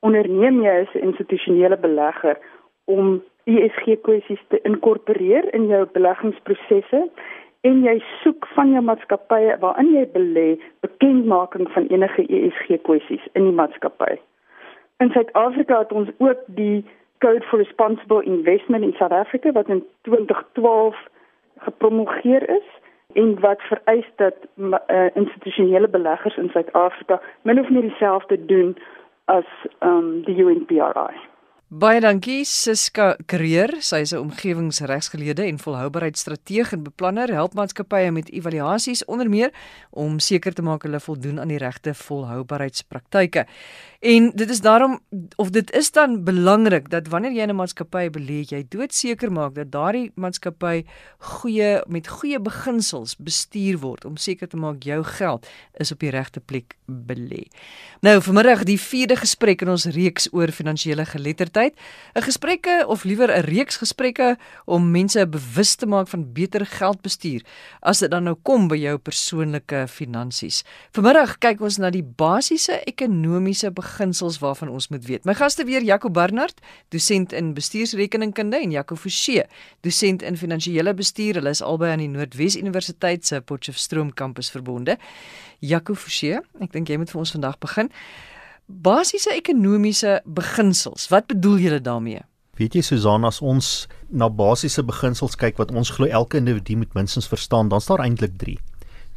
onderneem 0.00 0.62
jy 0.62 0.80
as 0.80 0.94
'n 0.94 1.06
institusionele 1.08 1.76
belegger 1.76 2.38
om 2.84 3.22
ESG 3.44 4.00
kwessies 4.02 4.42
te 4.48 4.60
inkorporeer 4.62 5.54
in 5.54 5.66
jou 5.66 5.86
beleggingsprosesse 5.92 7.10
en 7.64 7.80
jy 7.84 7.96
soek 8.22 8.46
van 8.56 8.72
jou 8.74 8.82
maatskappye 8.84 9.56
waarin 9.62 9.94
jy 9.94 10.04
belê 10.12 10.48
bekendmaking 10.84 11.70
van 11.72 11.88
enige 11.88 12.26
ESG 12.28 12.76
kwessies 12.84 13.24
in 13.32 13.48
die 13.48 13.56
maatskappy. 13.56 14.18
In 15.02 15.10
Suid-Afrika 15.14 15.78
het 15.78 15.92
ons 15.92 16.10
ook 16.18 16.44
die 16.46 16.84
Code 17.24 17.44
for 17.48 17.58
Responsible 17.58 18.22
Investment 18.22 18.84
in 18.84 18.92
South 18.98 19.12
Africa 19.12 19.52
wat 19.52 19.68
in 19.68 19.84
2012 20.02 20.96
gepromoveer 21.64 22.48
is 22.50 22.68
en 23.14 23.40
wat 23.40 23.62
vereis 23.62 24.06
dat 24.16 24.34
uh, 24.56 25.06
institusionele 25.14 25.88
beleggers 25.88 26.36
in 26.36 26.50
Suid-Afrika 26.52 27.20
min 27.42 27.60
of 27.60 27.70
meer 27.70 27.88
dieselfde 27.88 28.44
doen 28.46 28.76
as 29.24 29.48
um, 29.80 30.22
die 30.24 30.36
UNPRI. 30.36 31.14
Baie 31.74 31.98
dankie 31.98 32.44
Siska 32.46 33.16
Kreer. 33.26 33.72
Sy 33.82 33.96
is 34.04 34.12
'n 34.12 34.18
omgewingsregsgeleerde 34.18 35.42
en 35.42 35.58
volhoubaarheidsstrateeg 35.58 36.72
en 36.72 36.82
beplanner, 36.82 37.32
help 37.32 37.54
maatskappye 37.54 38.12
met 38.12 38.30
evaluasies 38.30 39.04
onder 39.04 39.28
meer 39.28 39.50
om 39.90 40.18
seker 40.18 40.54
te 40.54 40.62
maak 40.62 40.82
hulle 40.82 41.00
voldoen 41.00 41.40
aan 41.40 41.48
die 41.48 41.58
regte 41.58 41.94
volhoubaarheidspraktyke. 41.94 43.46
En 44.00 44.30
dit 44.34 44.50
is 44.50 44.60
daarom 44.60 45.00
of 45.36 45.50
dit 45.50 45.70
is 45.72 45.90
dan 45.90 46.24
belangrik 46.24 46.90
dat 46.90 47.08
wanneer 47.08 47.32
jy 47.32 47.42
in 47.42 47.50
'n 47.50 47.56
maatskappy 47.56 48.10
belê, 48.10 48.44
jy 48.46 48.64
doodseker 48.68 49.32
maak 49.32 49.54
dat 49.54 49.72
daardie 49.72 50.12
maatskappy 50.14 50.84
goeie 51.18 51.82
met 51.86 52.08
goeie 52.08 52.40
beginsels 52.40 53.16
bestuur 53.16 53.78
word 53.78 54.04
om 54.04 54.16
seker 54.16 54.48
te 54.48 54.56
maak 54.56 54.82
jou 54.82 55.02
geld 55.04 55.46
is 55.72 55.92
op 55.92 55.98
die 55.98 56.10
regte 56.10 56.40
plek 56.40 56.76
belê. 56.86 57.48
Nou 58.00 58.20
vanmiddag 58.20 58.62
die 58.64 58.80
vierde 58.80 59.16
gesprek 59.16 59.62
in 59.62 59.68
ons 59.68 59.84
reeks 59.86 60.28
oor 60.32 60.52
finansiële 60.52 61.04
geletterdheid 61.04 61.63
tyd, 61.64 61.74
'n 62.14 62.22
gesprekke 62.22 62.84
of 62.86 63.04
liewer 63.04 63.30
'n 63.30 63.44
reeks 63.44 63.76
gesprekke 63.76 64.36
om 64.66 64.90
mense 64.90 65.26
bewus 65.26 65.74
te 65.74 65.86
maak 65.86 66.08
van 66.08 66.32
beter 66.32 66.66
geldbestuur 66.66 67.42
as 67.82 67.98
dit 67.98 68.10
dan 68.10 68.24
nou 68.24 68.36
kom 68.42 68.68
by 68.68 68.76
jou 68.76 68.98
persoonlike 68.98 69.86
finansies. 69.88 70.64
Vanmiddag 70.92 71.38
kyk 71.38 71.60
ons 71.60 71.78
na 71.78 71.90
die 71.90 72.02
basiese 72.02 72.80
ekonomiese 72.86 73.70
beginsels 73.70 74.38
waarvan 74.38 74.68
ons 74.68 74.88
moet 74.88 75.04
weet. 75.06 75.24
My 75.24 75.34
gaste 75.34 75.64
weer 75.64 75.82
Jaco 75.82 76.10
Barnard, 76.10 76.60
dosent 76.88 77.32
in 77.32 77.54
bestuursrekeningkunde 77.54 78.56
en 78.56 78.70
Jaco 78.70 78.96
Forsie, 78.96 79.42
dosent 79.80 80.22
in 80.22 80.36
finansiële 80.36 80.94
bestuur. 80.94 81.34
Hulle 81.34 81.50
is 81.50 81.62
albei 81.62 81.90
aan 81.90 81.98
die 81.98 82.08
Noordwes 82.08 82.56
Universiteit 82.56 83.26
se 83.26 83.40
Potchefstroom 83.40 84.12
kampus 84.14 84.50
verbonde. 84.50 84.98
Jaco 85.60 85.94
Forsie, 85.94 86.38
ek 86.60 86.72
dink 86.72 86.88
jy 86.88 86.98
moet 86.98 87.10
vir 87.10 87.18
ons 87.18 87.30
vandag 87.30 87.58
begin. 87.58 87.90
Basiese 88.66 89.28
ekonomiese 89.36 90.22
beginsels. 90.24 91.08
Wat 91.12 91.26
bedoel 91.28 91.58
julle 91.58 91.80
daarmee? 91.84 92.22
Weet 92.56 92.74
jy 92.78 92.80
Susan, 92.86 93.26
as 93.28 93.42
ons 93.44 93.88
na 94.08 94.30
basiese 94.32 94.80
beginsels 94.86 95.36
kyk 95.36 95.58
wat 95.60 95.74
ons 95.74 95.90
glo 95.92 96.08
elke 96.08 96.38
individu 96.40 96.78
moet 96.80 96.94
minstens 96.96 97.28
verstaan, 97.28 97.68
dan 97.68 97.82
staan 97.84 98.00
eintlik 98.00 98.38
3. 98.40 98.56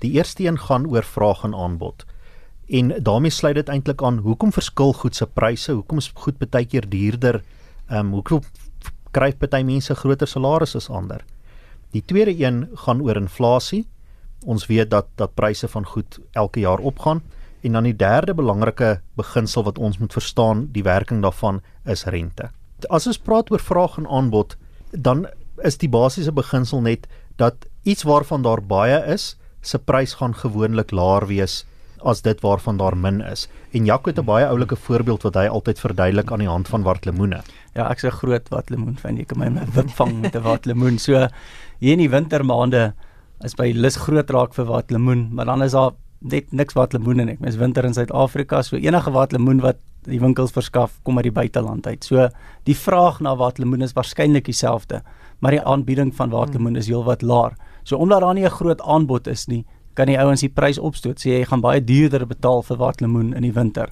Die 0.03 0.11
eerste 0.17 0.43
een 0.43 0.59
gaan 0.59 0.87
oor 0.91 1.03
vraag 1.03 1.45
en 1.47 1.55
aanbod. 1.55 2.03
En 2.67 2.91
daarmee 2.99 3.31
sluit 3.31 3.55
dit 3.55 3.69
eintlik 3.71 4.03
aan 4.03 4.19
hoekom 4.25 4.51
verskil 4.51 4.91
goed 4.93 5.15
se 5.15 5.25
pryse? 5.25 5.71
Hoekom 5.71 6.03
is 6.03 6.11
goed 6.13 6.37
baie 6.43 6.65
keer 6.65 6.89
duurder? 6.89 7.39
Ehm 7.87 7.99
um, 7.99 8.11
hoekom 8.19 8.43
kry 9.15 9.31
party 9.31 9.63
mense 9.63 9.95
groter 9.95 10.27
salarisse 10.27 10.77
as 10.77 10.89
ander? 10.89 11.23
Die 11.95 12.03
tweede 12.03 12.35
een 12.35 12.67
gaan 12.75 13.01
oor 13.01 13.15
inflasie. 13.15 13.85
Ons 14.45 14.67
weet 14.67 14.91
dat 14.91 15.07
dat 15.15 15.35
pryse 15.35 15.67
van 15.67 15.85
goed 15.85 16.19
elke 16.33 16.59
jaar 16.59 16.79
opgaan. 16.79 17.23
En 17.61 17.71
dan 17.71 17.83
die 17.83 17.95
derde 17.95 18.33
belangrike 18.33 19.01
beginsel 19.15 19.63
wat 19.63 19.77
ons 19.77 19.97
moet 19.97 20.13
verstaan, 20.13 20.67
die 20.71 20.83
werking 20.83 21.21
daarvan 21.21 21.61
is 21.85 22.05
rente. 22.05 22.51
As 22.89 23.07
ons 23.07 23.17
praat 23.17 23.51
oor 23.51 23.59
vraag 23.59 23.97
en 23.97 24.07
aanbod, 24.07 24.57
dan 24.91 25.27
is 25.65 25.77
die 25.77 25.89
basiese 25.89 26.31
beginsel 26.31 26.81
net 26.81 27.07
dat 27.35 27.65
iets 27.83 28.03
waarvan 28.03 28.41
daar 28.41 28.61
baie 28.61 28.99
is, 29.13 29.35
se 29.61 29.79
prys 29.79 30.13
gaan 30.19 30.35
gewoonlik 30.37 30.91
laer 30.91 31.25
wees 31.27 31.65
as 32.05 32.21
dit 32.21 32.41
waarvan 32.45 32.77
daar 32.77 32.95
min 32.97 33.21
is. 33.25 33.47
En 33.73 33.85
Jaco 33.85 34.09
het 34.09 34.19
'n 34.19 34.25
baie 34.25 34.45
oulike 34.45 34.75
voorbeeld 34.75 35.23
wat 35.23 35.35
hy 35.35 35.47
altyd 35.47 35.79
verduidelik 35.79 36.31
aan 36.31 36.39
die 36.39 36.47
hand 36.47 36.67
van 36.67 36.83
watlemoene. 36.83 37.41
Ja, 37.73 37.89
ek's 37.89 38.03
'n 38.03 38.11
groot 38.11 38.49
watlemoen 38.49 38.97
fan. 38.97 39.17
Ek 39.17 39.27
kan 39.27 39.39
my 39.39 39.65
wip 39.73 39.89
vang 39.89 40.21
met 40.21 40.35
'n 40.35 40.41
watlemoen. 40.41 40.99
So 40.99 41.27
hier 41.79 41.91
in 41.93 41.99
die 41.99 42.09
wintermaande 42.09 42.93
is 43.43 43.55
by 43.55 43.71
lus 43.75 43.95
groot 43.95 44.29
raak 44.29 44.53
vir 44.53 44.65
watlemoen, 44.65 45.29
maar 45.33 45.45
dan 45.45 45.63
is 45.63 45.71
daar 45.71 45.91
net 46.19 46.51
niks 46.51 46.73
wat 46.73 46.93
lemoene 46.93 47.25
nie. 47.25 47.37
Mens 47.39 47.55
winter 47.55 47.85
in 47.85 47.93
Suid-Afrika, 47.93 48.61
so 48.65 48.77
enige 48.77 49.11
wat 49.13 49.31
lemoen 49.31 49.61
wat 49.61 49.77
die 50.07 50.19
winkels 50.21 50.53
verskaf 50.55 50.97
kom 51.03 51.19
uit 51.19 51.27
die 51.27 51.35
buiteland 51.35 51.87
uit. 51.87 52.03
So 52.03 52.29
die 52.67 52.75
vraag 52.75 53.19
na 53.21 53.35
wat 53.37 53.59
lemoen 53.59 53.83
is 53.85 53.95
waarskynlik 53.97 54.47
dieselfde, 54.47 55.01
maar 55.39 55.51
die 55.51 55.61
aanbieding 55.61 56.13
van 56.15 56.31
wat 56.33 56.55
lemoen 56.55 56.79
is 56.79 56.87
heelwat 56.87 57.21
laer. 57.21 57.57
So 57.83 57.97
omdat 57.97 58.21
daar 58.21 58.33
nie 58.33 58.45
'n 58.45 58.57
groot 58.59 58.81
aanbod 58.81 59.27
is 59.27 59.47
nie, 59.47 59.65
kan 59.95 60.07
die 60.07 60.19
ouens 60.19 60.41
die 60.41 60.49
prys 60.49 60.77
opstoot. 60.77 61.19
Sê 61.19 61.39
jy 61.39 61.45
gaan 61.45 61.61
baie 61.61 61.81
duurder 61.83 62.25
betaal 62.25 62.63
vir 62.63 62.77
wat 62.77 63.01
lemoen 63.01 63.33
in 63.33 63.41
die 63.41 63.53
winter. 63.53 63.89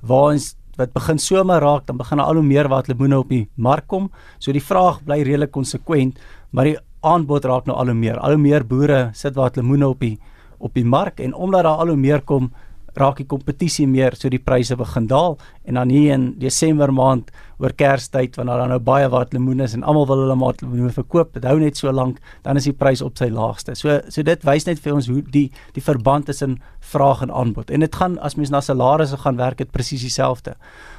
Waar 0.00 0.32
ons 0.32 0.54
wat 0.76 0.92
begin 0.92 1.18
somer 1.18 1.60
raak, 1.60 1.86
dan 1.86 1.96
begin 1.96 2.20
al 2.20 2.34
hoe 2.34 2.42
meer 2.42 2.68
wat 2.68 2.88
lemoene 2.88 3.18
op 3.18 3.28
die 3.28 3.48
mark 3.56 3.86
kom. 3.86 4.10
So 4.38 4.52
die 4.52 4.62
vraag 4.62 5.02
bly 5.04 5.22
redelik 5.22 5.50
konsekwent, 5.50 6.18
maar 6.50 6.64
die 6.64 6.76
aanbod 7.00 7.44
raak 7.44 7.66
nou 7.66 7.76
al 7.76 7.86
hoe 7.86 7.94
meer. 7.94 8.18
Al 8.18 8.36
hoe 8.36 8.42
meer 8.42 8.64
boere 8.66 9.10
sit 9.12 9.34
wat 9.34 9.56
lemoene 9.56 9.88
op 9.88 10.00
die 10.00 10.18
op 10.58 10.74
die 10.74 10.84
mark 10.84 11.20
en 11.20 11.34
omdat 11.34 11.62
daar 11.62 11.78
al 11.78 11.88
hoe 11.88 11.96
meer 11.96 12.20
kom 12.20 12.50
raak 12.98 13.20
die 13.20 13.26
kompetisie 13.28 13.86
meer 13.88 14.16
so 14.18 14.30
die 14.32 14.40
pryse 14.42 14.76
begin 14.78 15.06
daal 15.10 15.36
en 15.68 15.78
dan 15.78 15.92
hier 15.92 16.14
in 16.14 16.24
Desember 16.40 16.90
maand 16.94 17.30
oor 17.62 17.74
Kerstyd 17.76 18.38
wanneer 18.38 18.62
daar 18.62 18.72
nou 18.72 18.80
baie 18.82 19.08
wat 19.12 19.34
lemoene 19.34 19.66
is 19.68 19.76
en 19.76 19.84
almal 19.86 20.08
wil 20.10 20.24
hulle 20.24 20.36
maar 20.38 20.58
lemoene 20.62 20.94
verkoop 20.94 21.34
dit 21.36 21.46
hou 21.48 21.58
net 21.60 21.78
so 21.78 21.92
lank 21.94 22.18
dan 22.46 22.58
is 22.60 22.68
die 22.68 22.74
prys 22.74 23.02
op 23.04 23.18
sy 23.18 23.30
laagste. 23.34 23.76
So 23.78 24.00
so 24.08 24.24
dit 24.26 24.44
wys 24.46 24.66
net 24.66 24.82
vir 24.82 24.96
ons 24.96 25.10
hoe 25.10 25.22
die 25.22 25.48
die 25.76 25.84
verband 25.84 26.28
tussen 26.30 26.58
vraag 26.80 27.22
en 27.26 27.32
aanbod. 27.34 27.70
En 27.70 27.84
dit 27.84 28.00
gaan 28.00 28.18
as 28.24 28.38
mens 28.38 28.52
na 28.54 28.62
salarisse 28.64 29.18
gaan 29.22 29.38
werk 29.38 29.62
dit 29.62 29.72
presies 29.72 30.02
dieselfde. 30.06 30.56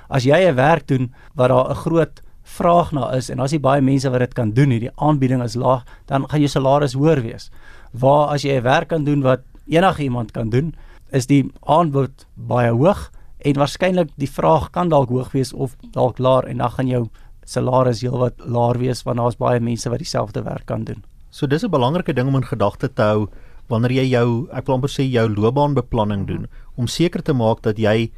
As 0.10 0.26
jy 0.26 0.40
'n 0.48 0.56
werk 0.56 0.88
doen 0.88 1.12
wat 1.36 1.50
daar 1.50 1.72
'n 1.72 1.82
groot 1.86 2.22
vraag 2.44 2.92
na 2.92 3.12
is 3.14 3.30
en 3.30 3.40
as 3.40 3.52
jy 3.52 3.60
baie 3.60 3.82
mense 3.82 4.10
wat 4.10 4.20
dit 4.20 4.34
kan 4.34 4.52
doen 4.52 4.72
hierdie 4.72 4.92
aanbieding 4.98 5.44
is 5.44 5.56
laag 5.56 5.84
dan 6.08 6.28
gaan 6.30 6.40
jou 6.40 6.50
salaris 6.50 6.94
hoër 6.94 7.22
wees. 7.22 7.52
Waar 7.94 8.34
as 8.34 8.44
jy 8.44 8.58
'n 8.58 8.64
werk 8.64 8.90
kan 8.90 9.04
doen 9.04 9.22
wat 9.22 9.42
enige 9.70 10.04
iemand 10.04 10.32
kan 10.32 10.50
doen, 10.50 10.74
is 11.12 11.28
die 11.28 11.46
aanbod 11.62 12.26
baie 12.36 12.72
hoog 12.72 13.10
en 13.40 13.60
waarskynlik 13.62 14.12
die 14.20 14.30
vraag 14.30 14.70
kan 14.76 14.90
dalk 14.90 15.10
hoog 15.10 15.32
wees 15.32 15.54
of 15.54 15.76
dalk 15.96 16.20
laer 16.20 16.48
en 16.50 16.58
dan 16.58 16.72
gaan 16.76 16.88
jou 16.88 17.04
salaris 17.50 18.04
heelwat 18.04 18.42
laer 18.46 18.78
wees 18.78 19.04
want 19.08 19.18
daar's 19.18 19.40
baie 19.40 19.60
mense 19.60 19.90
wat 19.90 20.04
dieselfde 20.04 20.44
werk 20.46 20.66
kan 20.66 20.84
doen. 20.84 21.04
So 21.32 21.48
dis 21.48 21.64
'n 21.64 21.72
belangrike 21.72 22.14
ding 22.14 22.28
om 22.28 22.36
in 22.36 22.46
gedagte 22.46 22.94
te 22.94 23.02
hou 23.02 23.30
wanneer 23.70 23.92
jy 23.92 24.10
jou 24.10 24.48
ek 24.52 24.66
wil 24.66 24.76
amper 24.76 24.90
sê 24.90 25.04
jou 25.10 25.28
loopbaanbeplanning 25.30 26.28
doen 26.28 26.48
om 26.76 26.88
seker 26.88 27.22
te 27.22 27.34
maak 27.34 27.62
dat 27.62 27.78
jy 27.78 28.12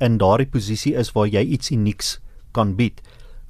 in 0.00 0.18
daardie 0.18 0.50
posisie 0.50 0.94
is 0.94 1.12
waar 1.12 1.26
jy 1.26 1.42
iets 1.42 1.70
unieks 1.70 2.18
kan 2.52 2.74
bied. 2.76 3.00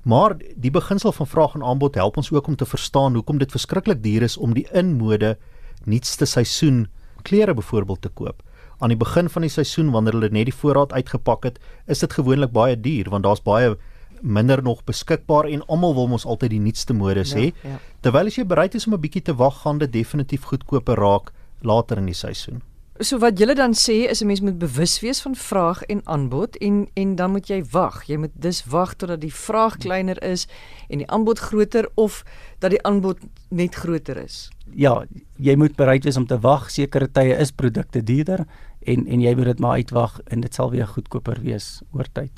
Maar 0.05 0.37
die 0.57 0.71
beginsel 0.71 1.13
van 1.13 1.27
vraag 1.27 1.55
en 1.55 1.63
aanbod 1.63 1.95
help 1.95 2.17
ons 2.17 2.31
ook 2.33 2.47
om 2.47 2.57
te 2.57 2.67
verstaan 2.67 3.15
hoekom 3.15 3.39
dit 3.39 3.51
verskriklik 3.51 4.03
duur 4.03 4.23
is 4.23 4.37
om 4.37 4.55
die 4.55 4.67
inmode 4.73 5.37
nuutste 5.85 6.27
seisoen 6.27 6.87
klere 7.27 7.55
byvoorbeeld 7.55 8.03
te 8.07 8.13
koop. 8.21 8.43
Aan 8.79 8.93
die 8.93 9.01
begin 9.01 9.29
van 9.33 9.47
die 9.47 9.51
seisoen 9.51 9.91
wanneer 9.95 10.17
hulle 10.19 10.31
net 10.31 10.51
die 10.51 10.55
voorraad 10.55 10.93
uitgepak 10.93 11.49
het, 11.49 11.61
is 11.87 12.03
dit 12.05 12.13
gewoonlik 12.19 12.53
baie 12.53 12.77
duur 12.81 13.11
want 13.11 13.25
daar's 13.27 13.43
baie 13.43 13.75
minder 14.23 14.63
nog 14.63 14.85
beskikbaar 14.85 15.49
en 15.53 15.65
almal 15.67 15.95
wil 15.95 16.09
mos 16.09 16.25
altyd 16.25 16.55
die 16.57 16.63
nuutste 16.63 16.95
modes 16.97 17.35
hê. 17.37 17.51
Ja, 17.51 17.75
ja. 17.77 17.81
Terwyl 18.05 18.31
as 18.31 18.39
jy 18.39 18.47
bereid 18.49 18.75
is 18.75 18.87
om 18.87 18.95
'n 18.95 19.01
bietjie 19.01 19.23
te 19.23 19.35
wag, 19.35 19.63
gaan 19.63 19.79
dit 19.79 19.93
definitief 19.93 20.43
goedkoper 20.43 20.97
raak 20.97 21.33
later 21.61 21.99
in 21.99 22.07
die 22.07 22.15
seisoen. 22.15 22.63
So 22.99 23.19
wat 23.21 23.37
julle 23.39 23.55
dan 23.55 23.75
sê 23.75 24.09
is 24.09 24.21
'n 24.23 24.27
mens 24.27 24.41
moet 24.41 24.59
bewus 24.59 25.01
wees 25.01 25.21
van 25.21 25.35
vraag 25.35 25.83
en 25.83 26.01
aanbod 26.05 26.57
en 26.57 26.89
en 26.95 27.15
dan 27.15 27.31
moet 27.31 27.49
jy 27.49 27.65
wag. 27.71 28.05
Jy 28.05 28.17
moet 28.17 28.31
dus 28.33 28.65
wag 28.65 28.95
totdat 28.95 29.21
die 29.21 29.35
vraag 29.35 29.77
kleiner 29.77 30.23
is 30.23 30.47
en 30.89 30.99
die 30.99 31.11
aanbod 31.11 31.39
groter 31.39 31.89
of 31.95 32.25
dat 32.59 32.71
die 32.71 32.83
aanbod 32.83 33.19
net 33.49 33.75
groter 33.75 34.17
is. 34.17 34.49
Ja, 34.75 35.05
jy 35.37 35.57
moet 35.57 35.77
bereid 35.77 36.05
wees 36.05 36.17
om 36.17 36.27
te 36.27 36.39
wag. 36.39 36.71
Sekere 36.71 37.11
tye 37.13 37.37
is 37.37 37.51
produkte 37.51 38.03
duurder 38.03 38.47
en 38.81 39.07
en 39.07 39.21
jy 39.21 39.35
moet 39.35 39.45
dit 39.45 39.59
maar 39.59 39.77
uitwag 39.77 40.21
en 40.25 40.41
dit 40.41 40.55
sal 40.55 40.71
weer 40.71 40.87
goedkoper 40.87 41.41
wees 41.43 41.83
oor 41.93 42.07
tyd. 42.13 42.31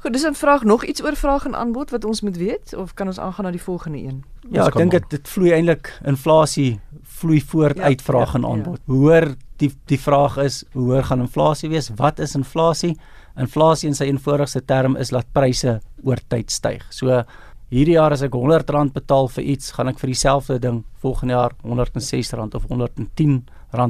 Goed, 0.00 0.12
dis 0.12 0.24
'n 0.26 0.34
vraag 0.34 0.62
nog 0.62 0.84
iets 0.84 1.02
oor 1.02 1.16
vraag 1.16 1.44
en 1.44 1.56
aanbod 1.56 1.90
wat 1.90 2.04
ons 2.04 2.20
moet 2.20 2.36
weet 2.36 2.74
of 2.74 2.94
kan 2.94 3.06
ons 3.06 3.18
aangaan 3.18 3.44
na 3.44 3.50
die 3.50 3.62
volgende 3.62 3.98
een? 3.98 4.24
Ja, 4.50 4.66
ek 4.66 4.76
dink 4.76 5.10
dit 5.10 5.28
vloei 5.28 5.52
eintlik 5.52 6.00
inflasie 6.04 6.80
vloei 7.20 7.40
voort 7.52 7.78
ja, 7.78 7.90
uit 7.90 8.02
vraag 8.02 8.34
ja, 8.34 8.40
en 8.40 8.46
aanbod. 8.48 8.80
Ja. 8.84 8.94
Hoor 8.94 9.28
die 9.60 9.70
die 9.90 10.00
vraag 10.00 10.38
is 10.40 10.62
hoe 10.72 10.88
hoog 10.94 11.10
gaan 11.10 11.24
inflasie 11.26 11.70
wees? 11.72 11.90
Wat 11.96 12.18
is 12.18 12.34
inflasie? 12.38 12.94
Inflasie 13.40 13.88
in 13.90 13.96
sy 13.96 14.08
eenvoudigste 14.10 14.62
term 14.66 14.96
is 15.00 15.12
dat 15.14 15.28
pryse 15.36 15.78
oor 16.04 16.20
tyd 16.32 16.50
styg. 16.50 16.84
So 16.94 17.22
hierdie 17.70 17.96
jaar 17.96 18.12
as 18.12 18.24
ek 18.26 18.34
R100 18.34 18.94
betaal 18.96 19.28
vir 19.30 19.44
iets, 19.54 19.70
gaan 19.76 19.92
ek 19.92 20.00
vir 20.02 20.10
dieselfde 20.10 20.58
ding 20.62 20.82
volgende 21.02 21.36
jaar 21.36 21.54
R106 21.62 22.34
of 22.58 22.66
R110 22.66 23.42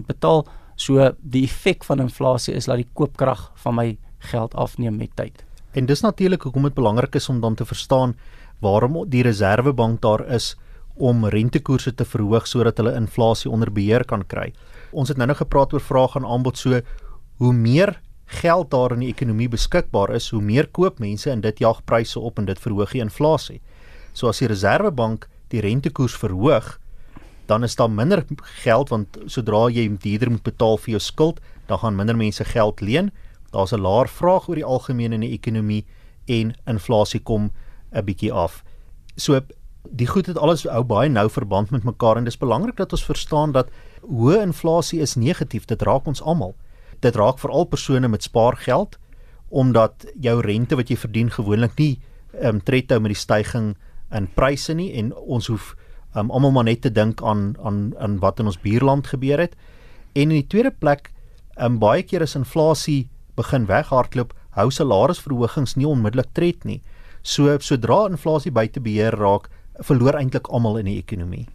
betaal. 0.06 0.44
So 0.76 1.12
die 1.20 1.44
effek 1.44 1.84
van 1.84 2.00
inflasie 2.00 2.54
is 2.56 2.68
dat 2.68 2.80
die 2.80 2.88
koopkrag 2.94 3.50
van 3.62 3.76
my 3.76 3.88
geld 4.30 4.54
afneem 4.54 4.98
met 5.00 5.14
tyd. 5.16 5.44
En 5.72 5.86
dis 5.86 6.02
natuurlik 6.02 6.42
hoekom 6.42 6.66
dit 6.68 6.74
belangrik 6.74 7.14
is 7.14 7.28
om 7.28 7.40
dan 7.40 7.54
te 7.54 7.64
verstaan 7.64 8.16
waarom 8.60 9.04
die 9.08 9.22
Reserwebank 9.22 10.00
daar 10.02 10.26
is 10.34 10.56
om 11.00 11.24
rentekoerse 11.32 11.94
te 11.96 12.04
verhoog 12.04 12.46
sodat 12.46 12.78
hulle 12.80 12.94
inflasie 12.98 13.50
onder 13.50 13.72
beheer 13.72 14.04
kan 14.04 14.22
kry. 14.28 14.50
Ons 14.92 15.08
het 15.08 15.18
nou 15.18 15.26
nog 15.30 15.40
gepraat 15.40 15.72
oor 15.72 15.84
vraag 15.84 16.16
en 16.20 16.28
aanbod 16.28 16.58
so 16.60 16.80
hoe 17.40 17.52
meer 17.56 17.96
geld 18.30 18.70
daar 18.70 18.92
in 18.94 19.02
die 19.02 19.10
ekonomie 19.10 19.48
beskikbaar 19.50 20.12
is, 20.14 20.28
hoe 20.30 20.42
meer 20.42 20.68
koop 20.68 21.00
mense 21.02 21.30
en 21.30 21.40
dit 21.40 21.58
jag 21.58 21.80
pryse 21.84 22.20
op 22.20 22.38
en 22.38 22.46
dit 22.46 22.60
verhoog 22.60 22.92
die 22.94 23.02
inflasie. 23.02 23.60
So 24.12 24.28
as 24.28 24.42
die 24.42 24.50
Reserwebank 24.50 25.26
die 25.50 25.62
rentekoers 25.64 26.14
verhoog, 26.20 26.76
dan 27.50 27.64
is 27.66 27.74
daar 27.76 27.90
minder 27.90 28.22
geld 28.62 28.92
want 28.92 29.18
sodra 29.26 29.66
jy 29.72 29.88
duurder 30.02 30.30
moet 30.30 30.46
betaal 30.46 30.78
vir 30.78 30.94
jou 30.94 31.02
skuld, 31.02 31.40
dan 31.66 31.82
gaan 31.82 31.98
minder 31.98 32.16
mense 32.16 32.44
geld 32.44 32.80
leen. 32.80 33.10
Daar's 33.50 33.72
'n 33.72 33.82
laer 33.82 34.08
vraag 34.08 34.48
oor 34.48 34.54
die 34.54 34.64
algemeen 34.64 35.12
in 35.12 35.20
die 35.20 35.34
ekonomie 35.34 35.84
en 36.26 36.54
inflasie 36.66 37.20
kom 37.20 37.50
'n 37.92 38.04
bietjie 38.04 38.32
af. 38.32 38.62
So 39.16 39.40
die 39.88 40.06
goed 40.06 40.26
het 40.26 40.38
alles 40.38 40.64
hou 40.64 40.82
baie 40.84 41.08
nou 41.08 41.28
verband 41.30 41.70
met 41.70 41.84
mekaar 41.84 42.16
en 42.16 42.24
dis 42.24 42.38
belangrik 42.38 42.76
dat 42.76 42.92
ons 42.92 43.04
verstaan 43.04 43.52
dat 43.52 43.70
hoë 44.02 44.42
inflasie 44.42 45.00
is 45.00 45.16
negatief. 45.16 45.64
Dit 45.64 45.82
raak 45.82 46.06
ons 46.06 46.22
almal. 46.22 46.54
Dit 47.00 47.16
raak 47.16 47.38
veral 47.38 47.64
persone 47.64 48.08
met 48.08 48.22
spaargeld 48.22 48.98
omdat 49.48 50.06
jou 50.20 50.40
rente 50.40 50.76
wat 50.76 50.90
jy 50.90 50.96
verdien 50.96 51.30
gewoonlik 51.30 51.78
nie 51.78 51.98
ehm 52.38 52.56
um, 52.56 52.60
tred 52.62 52.90
hou 52.90 53.00
met 53.00 53.10
die 53.10 53.18
stygings 53.18 53.76
in 54.14 54.26
pryse 54.34 54.74
nie 54.74 54.92
en 54.98 55.10
ons 55.14 55.48
hoef 55.50 55.74
um, 56.14 56.30
almal 56.30 56.52
maar 56.54 56.66
net 56.68 56.82
te 56.82 56.90
dink 56.90 57.22
aan 57.22 57.56
aan 57.62 57.90
aan 57.98 58.18
wat 58.22 58.38
in 58.38 58.46
ons 58.46 58.60
buurland 58.60 59.06
gebeur 59.06 59.38
het. 59.38 59.56
En 60.12 60.30
in 60.30 60.40
die 60.40 60.46
tweede 60.46 60.70
plek, 60.70 61.12
um, 61.56 61.78
baie 61.78 62.02
keer 62.02 62.22
as 62.22 62.34
inflasie 62.38 63.08
begin 63.38 63.66
weghardloop, 63.66 64.34
hou 64.58 64.70
salarisverhogings 64.70 65.76
nie 65.76 65.86
onmiddellik 65.86 66.32
tred 66.34 66.64
nie. 66.64 66.80
So 67.22 67.58
sodra 67.60 68.06
inflasie 68.10 68.52
buite 68.52 68.80
beheer 68.80 69.14
raak, 69.18 69.48
verloor 69.86 70.14
eintlik 70.14 70.48
almal 70.48 70.78
in 70.78 70.86
die 70.86 70.98
ekonomie. 70.98 71.46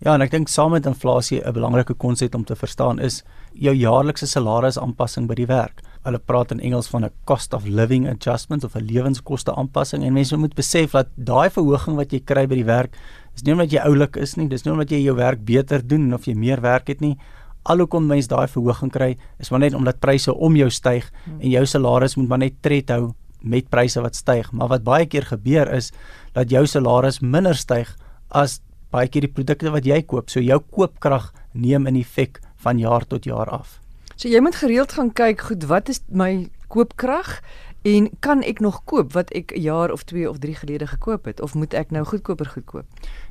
Ja, 0.00 0.14
en 0.14 0.22
ek 0.24 0.30
dink 0.32 0.48
saam 0.48 0.72
met 0.72 0.86
inflasie 0.88 1.42
'n 1.44 1.52
belangrike 1.52 1.94
konsep 1.94 2.34
om 2.34 2.44
te 2.44 2.56
verstaan 2.56 2.98
is 2.98 3.22
jou 3.52 3.74
jaarlikse 3.74 4.26
salarisaanpassing 4.26 5.26
by 5.28 5.34
die 5.34 5.46
werk. 5.46 5.82
Hulle 6.04 6.18
praat 6.18 6.52
in 6.52 6.60
Engels 6.60 6.88
van 6.88 7.04
'n 7.04 7.10
cost 7.26 7.52
of 7.52 7.66
living 7.66 8.08
adjustment 8.08 8.64
of 8.64 8.74
'n 8.74 8.86
lewenskoste 8.86 9.54
aanpassing 9.54 10.02
en 10.02 10.12
mense 10.12 10.36
moet 10.36 10.54
besef 10.54 10.92
dat 10.92 11.08
daai 11.16 11.50
verhoging 11.50 11.96
wat 11.96 12.12
jy 12.12 12.20
kry 12.20 12.46
by 12.46 12.54
die 12.54 12.64
werk 12.64 12.96
is 13.36 13.44
nie 13.44 13.52
omdat 13.52 13.72
jy 13.72 13.80
oulik 13.84 14.16
is 14.16 14.36
nie, 14.36 14.48
dis 14.48 14.64
nie 14.64 14.72
omdat 14.72 14.90
jy 14.90 15.02
jou 15.04 15.16
werk 15.16 15.44
beter 15.44 15.86
doen 15.86 16.14
of 16.14 16.24
jy 16.24 16.34
meer 16.34 16.60
werk 16.60 16.88
het 16.88 17.00
nie. 17.00 17.16
Alhoewel 17.64 18.00
mense 18.00 18.28
daai 18.28 18.48
verhoging 18.48 18.90
kry, 18.90 19.16
is 19.38 19.50
maar 19.50 19.60
net 19.60 19.74
omdat 19.74 20.00
pryse 20.00 20.34
om 20.34 20.56
jou 20.56 20.70
styg 20.70 21.10
en 21.40 21.50
jou 21.50 21.66
salaris 21.66 22.16
moet 22.16 22.28
maar 22.28 22.38
net 22.38 22.62
tred 22.62 22.88
hou 22.88 23.14
met 23.42 23.68
pryse 23.70 24.00
wat 24.00 24.16
styg. 24.16 24.52
Maar 24.52 24.68
wat 24.68 24.84
baie 24.84 25.06
keer 25.06 25.26
gebeur 25.26 25.70
is 25.72 25.92
dat 26.32 26.50
jou 26.50 26.66
salaris 26.66 27.20
minder 27.20 27.56
styg 27.56 27.96
as 28.28 28.60
baie 28.90 29.08
keer 29.08 29.26
die 29.26 29.34
produkte 29.34 29.70
wat 29.70 29.86
jy 29.86 30.02
koop. 30.02 30.30
So 30.30 30.40
jou 30.40 30.60
koopkrag 30.70 31.32
neem 31.52 31.86
in 31.86 31.96
effek 32.00 32.40
van 32.64 32.78
jaar 32.78 33.06
tot 33.06 33.24
jaar 33.24 33.50
af. 33.50 33.78
So 34.16 34.28
jy 34.28 34.40
moet 34.44 34.58
gereeld 34.60 34.92
gaan 34.92 35.12
kyk, 35.16 35.40
goed, 35.48 35.64
wat 35.70 35.88
is 35.88 36.02
my 36.12 36.50
koopkrag 36.68 37.40
en 37.88 38.10
kan 38.20 38.42
ek 38.44 38.60
nog 38.60 38.82
koop 38.84 39.14
wat 39.16 39.30
ek 39.32 39.52
'n 39.56 39.60
jaar 39.60 39.90
of 39.90 40.04
2 40.04 40.28
of 40.28 40.38
3 40.38 40.54
gelede 40.54 40.86
gekoop 40.86 41.24
het 41.24 41.40
of 41.40 41.54
moet 41.54 41.74
ek 41.74 41.90
nou 41.90 42.04
goedkoper 42.04 42.46
goedkoop? 42.46 42.84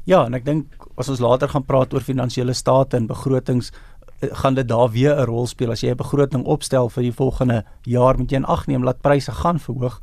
Ja, 0.04 0.26
en 0.26 0.34
ek 0.34 0.46
dink 0.46 0.66
as 0.98 1.10
ons 1.10 1.20
later 1.20 1.48
gaan 1.48 1.66
praat 1.66 1.94
oor 1.94 2.02
finansiële 2.02 2.54
state 2.54 2.98
en 2.98 3.08
begrotings 3.08 3.72
gaan 4.22 4.54
dit 4.54 4.68
daar 4.68 4.90
weer 4.92 5.16
'n 5.16 5.26
rol 5.26 5.48
speel 5.48 5.72
as 5.72 5.82
jy 5.82 5.92
'n 5.92 5.98
begroting 5.98 6.46
opstel 6.46 6.90
vir 6.90 7.04
die 7.04 7.14
volgende 7.14 7.64
jaar 7.84 8.18
moet 8.18 8.32
jy 8.32 8.38
in 8.38 8.46
ag 8.46 8.68
neem 8.68 8.86
dat 8.86 9.02
pryse 9.02 9.32
gaan 9.32 9.60
verhoog 9.60 10.00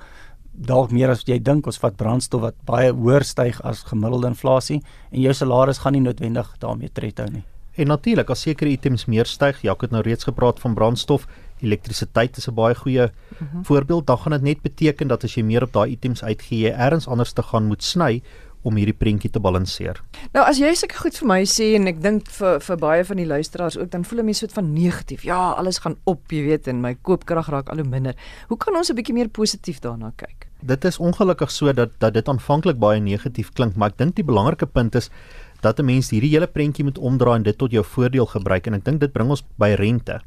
dalk 0.56 0.90
meer 0.90 1.12
as 1.12 1.24
jy 1.26 1.38
dink 1.38 1.66
ons 1.66 1.78
vat 1.78 1.96
brandstof 1.96 2.40
wat 2.40 2.54
baie 2.68 2.92
hoër 2.92 3.24
styg 3.24 3.60
as 3.64 3.84
gemiddelde 3.90 4.32
inflasie 4.32 4.80
en 5.12 5.20
jou 5.20 5.34
salaris 5.34 5.78
gaan 5.84 5.92
nie 5.92 6.00
noodwendig 6.00 6.48
daarmee 6.58 6.88
tred 6.88 7.18
hou 7.18 7.28
nie. 7.30 7.44
En 7.76 7.86
natuurlik 7.92 8.30
as 8.32 8.40
sekere 8.46 8.72
items 8.72 9.04
meer 9.04 9.28
styg, 9.28 9.58
jy 9.60 9.74
het 9.76 9.92
nou 9.92 10.00
reeds 10.02 10.24
gepraat 10.24 10.60
van 10.62 10.74
brandstof, 10.74 11.26
elektrisiteit 11.60 12.36
is 12.36 12.48
'n 12.48 12.54
baie 12.54 12.74
goeie 12.74 13.06
mm 13.06 13.48
-hmm. 13.52 13.64
voorbeeld. 13.64 14.06
Dan 14.06 14.18
gaan 14.18 14.32
dit 14.32 14.42
net 14.42 14.62
beteken 14.62 15.08
dat 15.08 15.24
as 15.24 15.34
jy 15.34 15.42
meer 15.42 15.62
op 15.62 15.72
daai 15.72 15.90
items 15.90 16.24
uitgee, 16.24 16.58
jy 16.58 16.72
ergens 16.72 17.08
anders 17.08 17.32
te 17.32 17.42
gaan 17.42 17.66
moet 17.66 17.82
sny 17.82 18.22
om 18.66 18.78
hierdie 18.78 18.96
prentjie 18.96 19.30
te 19.30 19.42
balanseer. 19.42 20.00
Nou 20.34 20.42
as 20.46 20.58
jy 20.58 20.72
sulke 20.74 20.98
goed 20.98 21.18
vir 21.20 21.28
my 21.30 21.38
sê 21.46 21.68
en 21.78 21.86
ek 21.90 22.00
dink 22.02 22.30
vir 22.38 22.58
vir 22.66 22.80
baie 22.82 23.04
van 23.06 23.20
die 23.20 23.28
luisteraars 23.30 23.78
ook 23.78 23.92
dan 23.92 24.04
voel 24.04 24.24
mense 24.26 24.44
soort 24.44 24.56
van 24.56 24.72
negatief. 24.74 25.22
Ja, 25.28 25.38
alles 25.60 25.78
gaan 25.84 25.96
op, 26.04 26.24
jy 26.32 26.42
weet, 26.48 26.68
en 26.72 26.82
my 26.82 26.96
koopkrag 27.06 27.50
raak 27.52 27.70
al 27.70 27.82
hoe 27.82 27.88
minder. 27.88 28.18
Hoe 28.50 28.58
kan 28.58 28.76
ons 28.76 28.90
'n 28.90 28.98
bietjie 28.98 29.14
meer 29.14 29.28
positief 29.28 29.80
daarna 29.80 30.12
kyk? 30.16 30.48
Dit 30.62 30.84
is 30.84 30.98
ongelukkig 30.98 31.50
so 31.50 31.72
dat 31.72 31.90
dat 31.98 32.14
dit 32.14 32.28
aanvanklik 32.28 32.78
baie 32.78 33.00
negatief 33.00 33.52
klink, 33.52 33.76
maar 33.76 33.88
ek 33.88 33.98
dink 33.98 34.16
die 34.16 34.24
belangrike 34.24 34.66
punt 34.66 34.94
is 34.94 35.10
dat 35.60 35.78
'n 35.78 35.84
mens 35.84 36.10
hierdie 36.10 36.30
hele 36.30 36.46
prentjie 36.46 36.84
moet 36.84 36.98
omdraai 36.98 37.36
en 37.36 37.42
dit 37.42 37.58
tot 37.58 37.70
jou 37.70 37.84
voordeel 37.84 38.26
gebruik 38.26 38.66
en 38.66 38.74
ek 38.74 38.84
dink 38.84 39.00
dit 39.00 39.12
bring 39.12 39.30
ons 39.30 39.44
by 39.58 39.74
rente. 39.74 40.20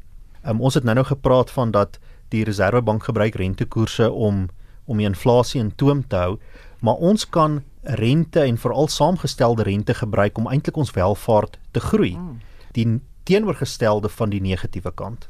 Um, 0.46 0.60
ons 0.60 0.74
het 0.74 0.84
nou-nou 0.84 1.04
gepraat 1.04 1.50
van 1.50 1.70
dat 1.70 1.98
die 2.28 2.44
Reserwebank 2.44 3.04
gebruik 3.04 3.34
rentekoerse 3.34 4.10
om 4.10 4.48
om 4.86 4.98
die 4.98 5.06
inflasie 5.06 5.60
in 5.60 5.74
toom 5.76 6.06
te 6.08 6.16
hou, 6.16 6.38
maar 6.80 6.94
ons 6.94 7.28
kan 7.28 7.62
rente 7.82 8.40
en 8.40 8.58
veral 8.58 8.88
saamgestelde 8.88 9.62
rente 9.62 9.94
gebruik 9.94 10.38
om 10.38 10.48
eintlik 10.48 10.76
ons 10.76 10.92
welvaart 10.96 11.58
te 11.70 11.80
groei. 11.80 12.14
Hmm. 12.14 12.40
Die 12.76 13.00
teenoorgestelde 13.28 14.08
van 14.08 14.30
die 14.30 14.40
negatiewe 14.40 14.92
kant. 14.94 15.28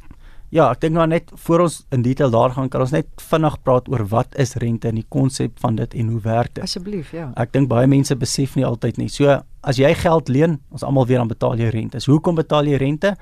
Ja, 0.51 0.65
ek 0.73 0.81
dink 0.83 0.97
maar 0.99 1.07
net 1.07 1.29
voor 1.45 1.63
ons 1.69 1.77
in 1.95 2.03
detail 2.03 2.33
daar 2.35 2.51
gaan, 2.57 2.69
kan 2.69 2.83
ons 2.83 2.91
net 2.91 3.07
vinnig 3.23 3.55
praat 3.63 3.87
oor 3.93 4.03
wat 4.11 4.35
is 4.35 4.57
rente 4.59 4.89
en 4.91 4.97
die 4.99 5.07
konsep 5.07 5.61
van 5.63 5.77
dit 5.79 5.95
en 5.95 6.09
hoe 6.11 6.23
werk 6.25 6.57
dit. 6.57 6.65
Asseblief, 6.67 7.13
ja. 7.15 7.29
Ek 7.39 7.53
dink 7.55 7.71
baie 7.71 7.87
mense 7.87 8.17
besef 8.19 8.57
nie 8.59 8.67
altyd 8.67 8.99
nie. 8.99 9.07
So, 9.09 9.37
as 9.63 9.79
jy 9.79 9.93
geld 9.95 10.33
leen, 10.33 10.59
ons 10.75 10.83
almal 10.83 11.07
weer 11.07 11.23
dan 11.23 11.31
betaal 11.31 11.55
jy 11.61 11.71
rente. 11.71 12.03
So, 12.03 12.17
hoekom 12.17 12.41
betaal 12.41 12.67
jy 12.67 12.81
rente? 12.83 13.15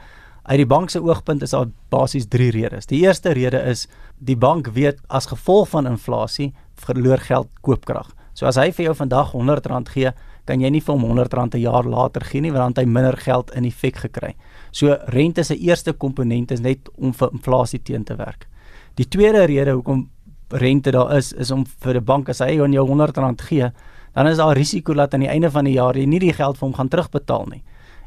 Uit 0.49 0.63
die 0.63 0.69
bank 0.69 0.89
se 0.89 1.03
oogpunt 1.05 1.45
is 1.45 1.53
daar 1.53 1.69
basies 1.93 2.31
3 2.33 2.49
redes. 2.57 2.89
Die 2.89 3.03
eerste 3.05 3.35
rede 3.37 3.61
is 3.69 3.85
die 4.25 4.37
bank 4.37 4.73
weet 4.73 5.03
as 5.13 5.29
gevolg 5.29 5.69
van 5.75 5.91
inflasie 5.91 6.55
verloor 6.81 7.21
geld 7.29 7.53
koopkrag. 7.61 8.09
So 8.39 8.47
as 8.47 8.55
hy 8.55 8.69
vir 8.71 8.85
jou 8.87 8.93
vandag 8.95 9.33
R100 9.35 9.89
gee, 9.91 10.11
kan 10.47 10.61
jy 10.63 10.69
nie 10.71 10.81
vir 10.85 10.95
hom 10.95 11.09
R100 11.11 11.57
'n 11.57 11.61
jaar 11.61 11.83
later 11.83 12.23
gee 12.23 12.41
nie 12.41 12.53
want 12.55 12.79
hy 12.79 12.85
minder 12.85 13.17
geld 13.17 13.51
in 13.57 13.65
effek 13.65 13.97
gekry. 14.05 14.37
So 14.71 14.97
rente 15.09 15.43
se 15.43 15.57
eerste 15.57 15.93
komponent 15.93 16.53
is 16.53 16.61
net 16.61 16.89
om 16.97 17.13
vir 17.13 17.31
inflasie 17.33 17.83
teen 17.83 18.05
te 18.05 18.15
werk. 18.15 18.47
Die 18.95 19.09
tweede 19.09 19.45
rede 19.47 19.75
hoekom 19.75 20.09
rente 20.51 20.93
daar 20.93 21.17
is 21.17 21.33
is 21.33 21.51
om 21.51 21.65
vir 21.67 21.97
'n 21.97 22.05
bank 22.05 22.29
as 22.29 22.39
hy 22.39 22.55
jou 22.55 22.69
R100 22.69 23.43
gee, 23.43 23.73
dan 24.15 24.27
is 24.27 24.37
daar 24.37 24.57
risiko 24.57 24.95
dat 24.95 25.15
aan 25.15 25.21
die 25.21 25.29
einde 25.29 25.51
van 25.51 25.65
die 25.65 25.75
jaar 25.75 25.95
jy 25.95 26.07
nie 26.07 26.21
die 26.21 26.33
geld 26.33 26.57
vir 26.59 26.69
hom 26.69 26.75
gaan 26.75 26.89
terugbetaal 26.89 27.47
nie. 27.51 27.63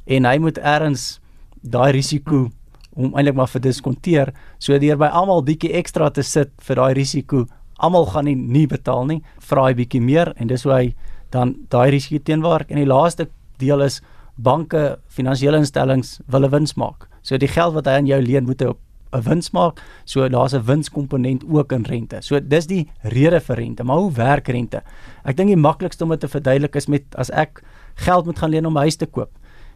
En 0.08 0.26
hy 0.26 0.38
moet 0.38 0.58
eers 0.58 1.20
daai 1.62 1.92
risiko 1.92 2.50
om 2.96 3.14
eintlik 3.16 3.36
maar 3.36 3.48
vir 3.48 3.62
diskonteer, 3.62 4.34
so 4.60 4.78
deur 4.80 4.98
by 4.98 5.08
almal 5.08 5.44
bietjie 5.44 5.74
ekstra 5.74 6.10
te 6.10 6.24
sit 6.24 6.52
vir 6.62 6.76
daai 6.76 6.94
risiko 6.94 7.48
almal 7.82 8.06
gaan 8.06 8.26
nie 8.26 8.36
nie 8.36 8.68
betaal 8.68 9.06
nie, 9.10 9.22
vra 9.40 9.68
hy 9.70 9.74
bietjie 9.74 10.02
meer 10.02 10.34
en 10.38 10.48
dis 10.48 10.64
hoe 10.64 10.74
hy 10.74 10.96
dan 11.34 11.56
daai 11.70 11.92
risiko 11.92 12.22
teenwaar 12.24 12.66
en 12.70 12.78
die 12.78 12.90
laaste 12.90 13.28
deel 13.62 13.82
is 13.82 14.02
banke, 14.42 14.98
finansiële 15.10 15.58
instellings 15.58 16.20
wil 16.28 16.46
'n 16.46 16.52
wins 16.52 16.76
maak. 16.76 17.08
So 17.22 17.38
die 17.38 17.48
geld 17.48 17.74
wat 17.74 17.86
hy 17.86 17.98
aan 17.98 18.08
jou 18.08 18.22
leen 18.22 18.46
moet 18.46 18.62
hy 18.62 18.68
op 18.68 18.80
'n 19.14 19.22
wins 19.22 19.52
maak. 19.52 19.82
So 20.06 20.28
daar's 20.28 20.54
'n 20.54 20.66
winskomponent 20.66 21.44
ook 21.50 21.72
in 21.72 21.84
rente. 21.84 22.22
So 22.22 22.40
dis 22.40 22.68
die 22.68 22.88
rede 23.04 23.40
vir 23.40 23.56
rente. 23.56 23.84
Maar 23.84 23.98
hoe 23.98 24.12
werk 24.12 24.48
rente? 24.48 24.82
Ek 25.26 25.38
dink 25.38 25.50
die 25.50 25.58
maklikste 25.58 26.04
om 26.04 26.10
dit 26.10 26.20
te 26.20 26.28
verduidelik 26.28 26.76
is 26.76 26.88
met 26.88 27.04
as 27.16 27.30
ek 27.30 27.64
geld 27.96 28.26
moet 28.26 28.40
gaan 28.40 28.50
leen 28.50 28.66
om 28.66 28.74
'n 28.74 28.82
huis 28.82 28.96
te 28.96 29.06
koop. 29.06 29.30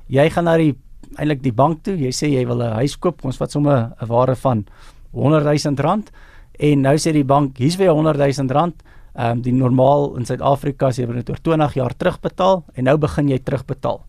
Jy 0.08 0.30
gaan 0.30 0.44
na 0.44 0.58
die 0.58 0.76
eintlik 1.18 1.44
die 1.44 1.54
bank 1.54 1.84
toe. 1.84 1.98
Jy 1.98 2.12
sê 2.12 2.28
jy 2.32 2.46
wil 2.46 2.62
'n 2.62 2.74
huis 2.74 2.98
koop. 2.98 3.26
Ons 3.26 3.38
vat 3.38 3.52
sommer 3.52 3.94
'n 4.02 4.08
ware 4.08 4.36
van 4.36 4.66
100 5.12 5.44
000 5.44 5.76
rand. 5.78 6.12
En 6.60 6.82
nou 6.82 6.96
sê 6.98 7.12
die 7.16 7.26
bank, 7.28 7.58
hier's 7.58 7.78
vir 7.80 7.90
jou 7.90 7.96
100 7.96 8.22
000 8.22 8.54
rand. 8.54 8.84
Ehm 9.16 9.38
um, 9.38 9.42
die 9.42 9.54
normaal 9.56 10.18
in 10.20 10.26
Suid-Afrika 10.28 10.90
sê 10.92 11.06
jy 11.06 11.08
moet 11.08 11.30
oor 11.30 11.40
20 11.40 11.76
jaar 11.78 11.94
terugbetaal 11.96 12.64
en 12.76 12.84
nou 12.84 12.98
begin 13.00 13.30
jy 13.32 13.40
terugbetaal. 13.40 14.02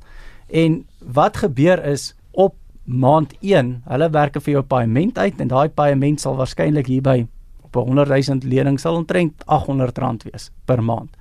En 0.51 0.85
wat 0.99 1.37
gebeur 1.37 1.83
is 1.87 2.15
op 2.33 2.57
maand 2.85 3.35
1, 3.41 3.83
hulle 3.87 4.11
werk 4.11 4.41
vir 4.43 4.53
jou 4.53 4.63
paaiement 4.63 5.19
uit 5.19 5.41
en 5.41 5.49
daai 5.49 5.69
paaiement 5.69 6.21
sal 6.21 6.37
waarskynlik 6.37 6.91
hierby 6.91 7.27
op 7.63 7.77
'n 7.77 7.87
100 7.99 8.27
000 8.29 8.39
lening 8.43 8.81
sal 8.81 8.97
omtrent 8.97 9.45
R800 9.47 10.27
wees 10.31 10.51
per 10.65 10.83
maand. 10.83 11.16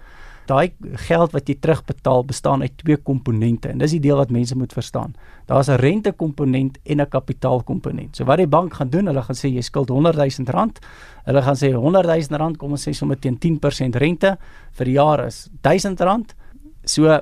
Daai 0.45 0.73
geld 1.08 1.31
wat 1.34 1.47
jy 1.49 1.55
terugbetaal 1.58 2.25
bestaan 2.29 2.62
uit 2.62 2.73
twee 2.77 2.97
komponente 2.97 3.71
en 3.71 3.79
dis 3.81 3.95
die 3.95 4.01
deel 4.03 4.19
wat 4.19 4.34
mense 4.34 4.55
moet 4.58 4.73
verstaan. 4.73 5.15
Daar's 5.49 5.69
'n 5.69 5.79
rentekomponent 5.81 6.77
en 6.84 7.01
'n 7.01 7.10
kapitaalkomponent. 7.10 8.15
So 8.15 8.25
wat 8.25 8.38
die 8.38 8.47
bank 8.47 8.73
gaan 8.73 8.89
doen, 8.89 9.08
hulle 9.08 9.21
gaan 9.21 9.36
sê 9.36 9.49
jy 9.49 9.62
skuld 9.62 9.89
100 9.89 10.15
000 10.15 10.49
rand. 10.51 10.79
Hulle 11.25 11.41
gaan 11.41 11.55
sê 11.55 11.73
100 11.73 12.05
000 12.05 12.38
rand, 12.38 12.58
kom 12.58 12.71
ons 12.71 12.88
sê 12.88 12.93
sommer 12.93 13.19
teen 13.19 13.38
10% 13.38 13.95
rente 13.95 14.38
vir 14.71 14.86
die 14.86 14.93
jaar 14.93 15.25
is 15.25 15.49
1000 15.62 15.99
rand. 15.99 16.36
So 16.84 17.21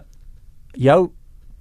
jou 0.73 1.11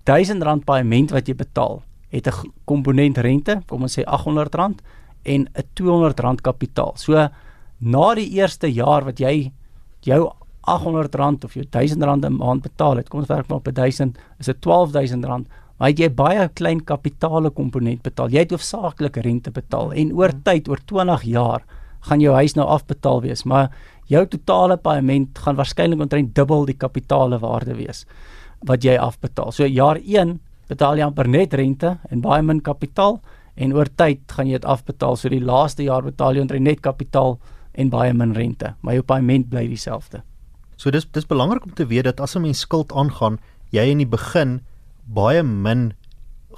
1000 0.05 0.43
rand 0.43 0.65
paaiement 0.65 1.11
wat 1.11 1.29
jy 1.29 1.35
betaal, 1.35 1.83
het 2.11 2.27
'n 2.27 2.53
komponent 2.65 3.19
rente, 3.19 3.63
kom 3.67 3.83
ons 3.83 3.99
sê 3.99 4.05
800 4.05 4.55
rand 4.55 4.83
en 5.25 5.49
'n 5.55 5.65
200 5.75 6.21
rand 6.21 6.41
kapitaal. 6.41 6.93
So 6.97 7.29
na 7.79 8.15
die 8.15 8.31
eerste 8.31 8.73
jaar 8.73 9.05
wat 9.05 9.19
jy 9.19 9.53
jou 10.01 10.33
R800 10.63 11.45
of 11.45 11.55
jou 11.55 11.65
R1000 11.65 12.25
'n 12.25 12.37
maand 12.37 12.63
betaal 12.63 12.97
het. 12.97 13.09
Kom 13.09 13.21
ons 13.21 13.29
werk 13.29 13.49
maar 13.49 13.59
op 13.59 13.75
1000, 13.75 14.19
is 14.39 14.47
dit 14.47 14.57
R12000. 14.67 15.47
Maar 15.79 15.91
jy 15.91 16.09
baie 16.15 16.49
klein 16.49 16.85
kapitale 16.85 17.51
komponent 17.51 18.03
betaal. 18.03 18.29
Jy 18.29 18.39
het 18.39 18.51
hoofsaaklik 18.51 19.17
rente 19.17 19.51
betaal 19.51 19.93
en 19.93 20.13
oor 20.13 20.31
hmm. 20.31 20.43
tyd, 20.43 20.69
oor 20.69 20.79
20 20.87 21.23
jaar, 21.23 21.65
gaan 22.01 22.21
jou 22.21 22.35
huis 22.35 22.55
nou 22.55 22.67
afbetaal 22.67 23.21
wees, 23.23 23.45
maar 23.45 23.71
jou 24.07 24.27
totale 24.27 24.77
paaiement 24.77 25.39
gaan 25.39 25.57
waarskynlik 25.57 26.01
omtrent 26.01 26.35
dubbel 26.35 26.67
die 26.67 26.79
kapitale 26.79 27.39
waarde 27.39 27.75
wees 27.75 28.05
wat 28.67 28.85
jy 28.85 28.97
afbetaal. 28.99 29.53
So 29.53 29.67
jaar 29.67 29.99
1 29.99 30.39
betaal 30.71 30.99
jy 30.99 31.07
amper 31.07 31.29
net 31.29 31.55
rente 31.55 31.97
en 32.11 32.23
baie 32.23 32.43
min 32.43 32.61
kapitaal 32.61 33.21
en 33.57 33.75
oor 33.75 33.91
tyd 33.97 34.23
gaan 34.31 34.47
jy 34.47 34.61
dit 34.61 34.69
afbetaal. 34.69 35.17
So 35.17 35.29
die 35.29 35.43
laaste 35.43 35.83
jaar 35.83 36.03
betaal 36.03 36.37
jy 36.37 36.47
omtrent 36.47 36.67
net 36.67 36.81
kapitaal 36.81 37.39
en 37.75 37.91
baie 37.91 38.13
min 38.15 38.35
rente, 38.37 38.75
maar 38.83 38.95
jou 38.95 39.03
paaiement 39.03 39.49
bly 39.51 39.67
dieselfde. 39.71 40.23
So 40.83 40.91
dis 40.91 41.07
dis 41.15 41.29
belangrik 41.31 41.63
om 41.69 41.75
te 41.79 41.87
weet 41.87 42.09
dat 42.11 42.21
as 42.21 42.35
'n 42.35 42.43
mens 42.43 42.59
skuld 42.59 42.93
aangaan, 42.93 43.39
jy 43.71 43.83
in 43.91 43.99
die 43.99 44.07
begin 44.07 44.61
baie 45.07 45.43
min 45.43 45.93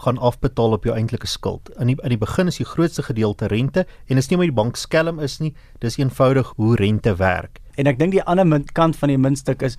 gaan 0.01 0.19
afbetaal 0.19 0.73
op 0.73 0.85
jou 0.85 0.95
eintlike 0.97 1.27
skuld. 1.27 1.69
In 1.79 1.87
die 1.87 1.97
in 2.03 2.09
die 2.09 2.19
begin 2.19 2.47
is 2.47 2.57
die 2.57 2.65
grootste 2.65 3.03
gedeelte 3.03 3.47
rente 3.47 3.87
en 4.09 4.17
is 4.17 4.29
nie 4.29 4.37
omdat 4.37 4.49
die 4.49 4.63
bank 4.63 4.77
skelm 4.77 5.21
is 5.21 5.41
nie, 5.41 5.55
dis 5.81 5.99
eenvoudig 5.99 6.53
hoe 6.57 6.77
rente 6.77 7.15
werk. 7.17 7.61
En 7.77 7.87
ek 7.87 7.99
dink 7.99 8.13
die 8.13 8.23
ander 8.23 8.47
muntkant 8.47 8.97
van 8.97 9.09
die 9.09 9.19
muntstuk 9.19 9.63
is 9.63 9.77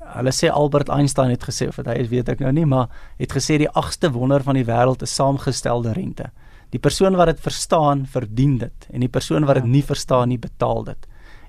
hulle 0.00 0.32
sê 0.32 0.48
Albert 0.48 0.88
Einstein 0.88 1.30
het 1.30 1.44
gesê 1.44 1.68
of 1.68 1.76
dit 1.76 1.86
hy 1.86 2.00
is 2.00 2.08
weet 2.08 2.28
ek 2.28 2.40
nou 2.40 2.52
nie, 2.52 2.64
maar 2.64 2.88
het 3.18 3.32
gesê 3.32 3.58
die 3.58 3.70
agste 3.70 4.10
wonder 4.12 4.42
van 4.42 4.54
die 4.54 4.64
wêreld 4.64 5.02
is 5.02 5.14
saamgestelde 5.14 5.92
rente. 5.92 6.30
Die 6.70 6.80
persoon 6.80 7.16
wat 7.16 7.26
dit 7.26 7.40
verstaan, 7.40 8.06
verdien 8.06 8.58
dit 8.58 8.88
en 8.90 9.00
die 9.00 9.08
persoon 9.08 9.44
wat 9.44 9.54
dit 9.54 9.64
ja. 9.64 9.70
nie 9.70 9.82
verstaan 9.82 10.28
nie, 10.28 10.38
betaal 10.38 10.84
dit. 10.84 11.06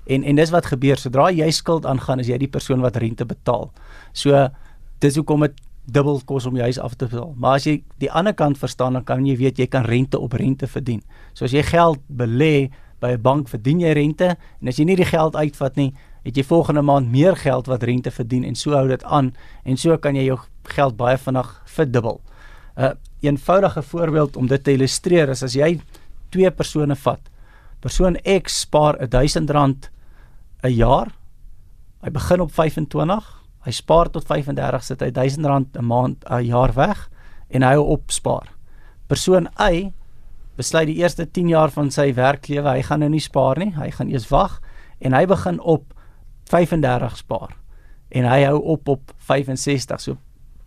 En 0.08 0.24
en 0.24 0.36
dis 0.36 0.50
wat 0.50 0.66
gebeur 0.66 0.96
sodra 0.96 1.28
jy 1.30 1.50
skuld 1.52 1.86
aangaan, 1.86 2.20
is 2.20 2.30
jy 2.30 2.38
die 2.40 2.50
persoon 2.50 2.80
wat 2.80 2.96
rente 2.96 3.26
betaal. 3.28 3.68
So 4.16 4.48
dis 5.04 5.18
hoekom 5.20 5.44
dit 5.46 5.58
dubbel 5.88 6.20
kos 6.28 6.46
om 6.48 6.56
jou 6.56 6.64
huis 6.64 6.80
af 6.80 6.96
te 6.96 7.06
betaal. 7.08 7.34
Maar 7.36 7.60
as 7.60 7.66
jy 7.68 7.78
die 8.02 8.10
ander 8.12 8.34
kant 8.36 8.58
verstaan, 8.60 8.96
dan 8.96 9.04
kan 9.08 9.24
jy 9.26 9.36
weet 9.40 9.60
jy 9.60 9.68
kan 9.70 9.86
rente 9.88 10.20
op 10.20 10.36
rente 10.36 10.68
verdien. 10.68 11.02
So 11.34 11.44
as 11.44 11.56
jy 11.56 11.62
geld 11.62 12.00
belê 12.08 12.70
by 13.00 13.12
'n 13.14 13.22
bank, 13.22 13.48
verdien 13.48 13.80
jy 13.80 13.92
rente 13.92 14.36
en 14.60 14.68
as 14.68 14.76
jy 14.76 14.84
nie 14.84 14.96
die 14.96 15.04
geld 15.04 15.36
uitvat 15.36 15.76
nie, 15.76 15.94
het 16.24 16.36
jy 16.36 16.44
volgende 16.44 16.82
maand 16.82 17.10
meer 17.10 17.36
geld 17.36 17.66
wat 17.66 17.82
rente 17.82 18.10
verdien 18.10 18.44
en 18.44 18.54
so 18.54 18.72
hou 18.72 18.88
dit 18.88 19.04
aan 19.04 19.32
en 19.64 19.76
so 19.76 19.96
kan 19.96 20.14
jy 20.14 20.24
jou 20.24 20.38
geld 20.64 20.96
baie 20.96 21.16
vinnig 21.16 21.62
verdubbel. 21.64 22.20
'n 22.76 22.82
uh, 22.84 22.90
Eenvoudige 23.20 23.82
voorbeeld 23.82 24.36
om 24.36 24.46
dit 24.46 24.64
te 24.64 24.72
illustreer 24.72 25.28
is 25.28 25.42
as 25.42 25.54
jy 25.54 25.80
twee 26.30 26.50
persone 26.50 26.96
vat. 26.96 27.20
Persoon 27.80 28.16
X 28.42 28.60
spaar 28.60 28.96
R1000 28.96 29.90
'n 30.62 30.74
jaar. 30.74 31.14
Hy 32.02 32.10
begin 32.10 32.40
op 32.40 32.52
25 32.52 33.38
Hy 33.68 33.74
spaar 33.74 34.08
tot 34.08 34.24
35 34.24 34.84
sit 34.86 35.02
hy 35.02 35.10
R1000 35.10 35.76
'n 35.76 35.84
maand 35.84 36.24
'n 36.24 36.44
jaar 36.46 36.72
weg 36.74 37.08
en 37.50 37.62
hy 37.62 37.74
hou 37.74 37.84
op 37.84 38.10
spaar. 38.10 38.48
Persoon 39.08 39.48
Y 39.58 39.92
besluit 40.56 40.86
die 40.86 40.96
eerste 40.96 41.26
10 41.30 41.48
jaar 41.48 41.70
van 41.70 41.90
sy 41.90 42.14
werklewe 42.14 42.70
hy 42.70 42.82
gaan 42.82 43.00
nou 43.00 43.08
nie 43.08 43.20
spaar 43.20 43.58
nie, 43.58 43.74
hy 43.76 43.90
gaan 43.90 44.08
eers 44.08 44.28
wag 44.30 44.60
en 45.00 45.12
hy 45.12 45.26
begin 45.26 45.60
op 45.60 45.94
35 46.44 47.16
spaar 47.16 47.56
en 48.10 48.24
hy 48.24 48.44
hou 48.44 48.58
op 48.58 48.88
op 48.88 49.12
65. 49.16 50.00
So 50.00 50.16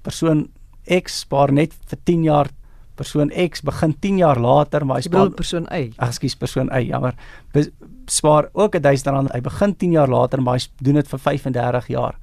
persoon 0.02 0.50
X 0.86 1.20
spaar 1.20 1.52
net 1.52 1.74
vir 1.74 2.00
10 2.04 2.24
jaar. 2.24 2.50
Persoon 2.96 3.32
X 3.32 3.62
begin 3.62 4.00
10 4.00 4.18
jaar 4.18 4.40
later, 4.40 4.86
maar 4.86 4.98
hy 4.98 5.02
spaar 5.02 5.30
persoon 5.30 5.68
Y. 5.72 5.94
Ekskuus, 5.98 6.36
persoon 6.36 6.70
Y, 6.70 6.88
jammer. 6.92 7.16
Be 7.54 7.72
spaar 8.12 8.50
ook 8.52 8.76
R1000. 8.78 9.32
Hy 9.32 9.42
begin 9.46 9.76
10 9.76 9.96
jaar 9.96 10.12
later, 10.12 10.42
maar 10.44 10.60
hy 10.60 10.68
doen 10.84 11.00
dit 11.00 11.08
vir 11.08 11.20
35 11.30 11.88
jaar 11.94 12.18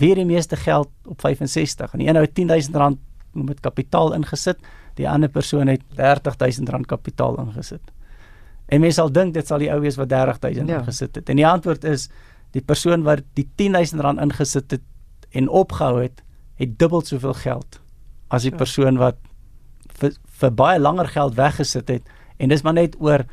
wie 0.00 0.14
die 0.16 0.24
meeste 0.24 0.56
geld 0.56 0.88
op 1.04 1.20
65 1.20 1.92
en 1.92 2.00
die 2.00 2.08
een 2.08 2.16
het 2.16 2.34
10000 2.34 2.76
rand 2.80 3.00
met 3.36 3.60
kapitaal 3.60 4.14
ingesit, 4.16 4.60
die 4.96 5.08
ander 5.08 5.28
persoon 5.28 5.68
het 5.68 5.82
30000 5.96 6.68
rand 6.72 6.86
kapitaal 6.88 7.36
ingesit. 7.42 7.92
En 8.72 8.80
mense 8.80 8.96
sal 9.00 9.12
dink 9.12 9.34
dit 9.34 9.46
sal 9.46 9.60
die 9.60 9.68
ou 9.72 9.80
wees 9.84 9.98
wat 10.00 10.08
30000 10.08 10.68
ja. 10.68 10.80
ingesit 10.80 11.16
het. 11.16 11.28
En 11.28 11.36
die 11.36 11.46
antwoord 11.46 11.84
is 11.84 12.08
die 12.56 12.64
persoon 12.64 13.04
wat 13.04 13.24
die 13.36 13.48
10000 13.56 14.00
rand 14.00 14.20
ingesit 14.20 14.70
het 14.70 15.36
en 15.36 15.48
opgehou 15.48 16.00
het, 16.02 16.24
het 16.60 16.78
dubbel 16.78 17.04
soveel 17.04 17.34
geld 17.34 17.80
as 18.32 18.46
die 18.48 18.54
persoon 18.54 18.96
wat 19.00 19.18
vir, 20.00 20.16
vir 20.40 20.52
baie 20.56 20.80
langer 20.80 21.08
geld 21.12 21.36
weggesit 21.36 21.90
het 21.92 22.12
en 22.40 22.52
dis 22.52 22.64
maar 22.64 22.76
net 22.76 22.96
oor 23.00 23.26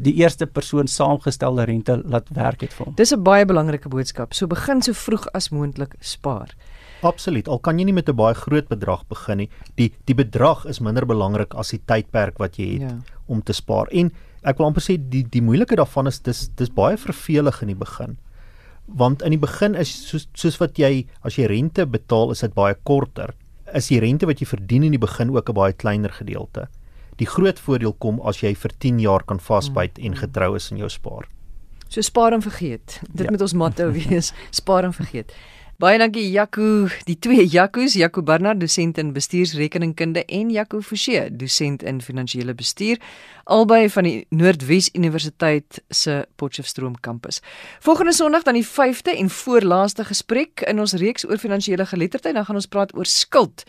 die 0.00 0.14
eerste 0.20 0.46
persoon 0.46 0.88
saamgestelde 0.88 1.64
rente 1.68 1.98
laat 2.04 2.28
werk 2.34 2.60
het 2.60 2.72
vir 2.72 2.86
hom. 2.86 2.94
Dis 2.96 3.12
'n 3.12 3.22
baie 3.22 3.44
belangrike 3.44 3.88
boodskap. 3.88 4.34
So 4.34 4.46
begin 4.46 4.82
so 4.82 4.92
vroeg 4.92 5.26
as 5.34 5.50
moontlik 5.50 5.94
spaar. 6.00 6.48
Absoluut. 7.02 7.48
Al 7.48 7.58
kan 7.58 7.78
jy 7.78 7.84
nie 7.84 7.92
met 7.92 8.08
'n 8.08 8.16
baie 8.16 8.34
groot 8.34 8.68
bedrag 8.68 9.06
begin 9.08 9.36
nie. 9.38 9.50
Die 9.76 9.92
die 10.04 10.14
bedrag 10.14 10.66
is 10.66 10.80
minder 10.80 11.06
belangrik 11.06 11.54
as 11.54 11.70
die 11.70 11.80
tydperk 11.84 12.38
wat 12.38 12.56
jy 12.56 12.72
het 12.72 12.80
ja. 12.80 12.98
om 13.26 13.42
te 13.42 13.52
spaar. 13.52 13.88
En 13.92 14.12
ek 14.42 14.58
wil 14.58 14.66
amper 14.66 14.82
sê 14.82 14.96
die 14.96 15.24
die 15.24 15.42
moeilike 15.42 15.76
daarvan 15.76 16.06
is 16.06 16.20
dis 16.20 16.48
dis 16.56 16.70
baie 16.70 16.96
vervelig 16.96 17.62
in 17.62 17.68
die 17.68 17.78
begin. 17.78 18.16
Want 18.86 19.22
in 19.22 19.30
die 19.30 19.38
begin 19.38 19.74
is 19.74 20.08
soos 20.08 20.28
soos 20.34 20.58
wat 20.58 20.78
jy 20.78 21.06
as 21.22 21.36
jy 21.36 21.46
rente 21.46 21.86
betaal, 21.86 22.30
is 22.30 22.40
dit 22.40 22.54
baie 22.54 22.74
korter. 22.84 23.34
Is 23.74 23.88
die 23.88 24.00
rente 24.00 24.26
wat 24.26 24.40
jy 24.40 24.46
verdien 24.46 24.82
in 24.82 24.92
die 24.92 24.98
begin 24.98 25.30
ook 25.30 25.48
'n 25.48 25.54
baie 25.54 25.72
kleiner 25.72 26.10
gedeelte 26.10 26.68
die 27.22 27.30
groot 27.30 27.60
voordeel 27.62 27.94
kom 28.02 28.20
as 28.26 28.42
jy 28.42 28.54
vir 28.58 28.74
10 28.82 29.00
jaar 29.04 29.22
kan 29.28 29.40
vasbyt 29.40 30.00
en 30.02 30.18
getrou 30.18 30.54
is 30.58 30.70
in 30.74 30.82
jou 30.82 30.90
spaar. 30.90 31.28
So 31.88 32.02
spaar 32.02 32.34
en 32.34 32.42
vergeet. 32.42 33.00
Dit 33.12 33.26
ja. 33.26 33.32
moet 33.32 33.42
ons 33.44 33.54
motto 33.54 33.90
wees, 33.98 34.32
spaar 34.50 34.88
en 34.88 34.96
vergeet. 34.96 35.34
Baie 35.82 35.98
dankie 35.98 36.28
Jaco, 36.30 36.86
die 37.08 37.16
twee 37.18 37.42
Jacos, 37.50 37.96
Jaco 37.98 38.22
Barnard, 38.22 38.60
dosent 38.60 39.00
in 39.02 39.08
bestuursrekeningkunde 39.16 40.22
en 40.30 40.52
Jaco 40.52 40.78
Forsie, 40.84 41.24
dosent 41.34 41.82
in 41.82 41.98
finansiële 42.04 42.54
bestuur, 42.54 43.00
albei 43.50 43.88
van 43.90 44.06
die 44.06 44.14
Noordwes 44.30 44.92
Universiteit 44.94 45.80
se 45.90 46.20
Potchefstroom 46.38 46.94
kampus. 47.02 47.40
Volgende 47.82 48.14
Sondag 48.14 48.46
dan 48.46 48.60
die 48.60 48.66
5de 48.68 49.16
en 49.16 49.32
voorlaaste 49.42 50.06
gesprek 50.06 50.62
in 50.70 50.78
ons 50.78 50.94
reeks 51.02 51.26
oor 51.26 51.42
finansiële 51.42 51.88
geletterdheid, 51.90 52.38
dan 52.38 52.46
gaan 52.46 52.62
ons 52.62 52.70
praat 52.70 52.94
oor 52.94 53.08
skuld. 53.10 53.66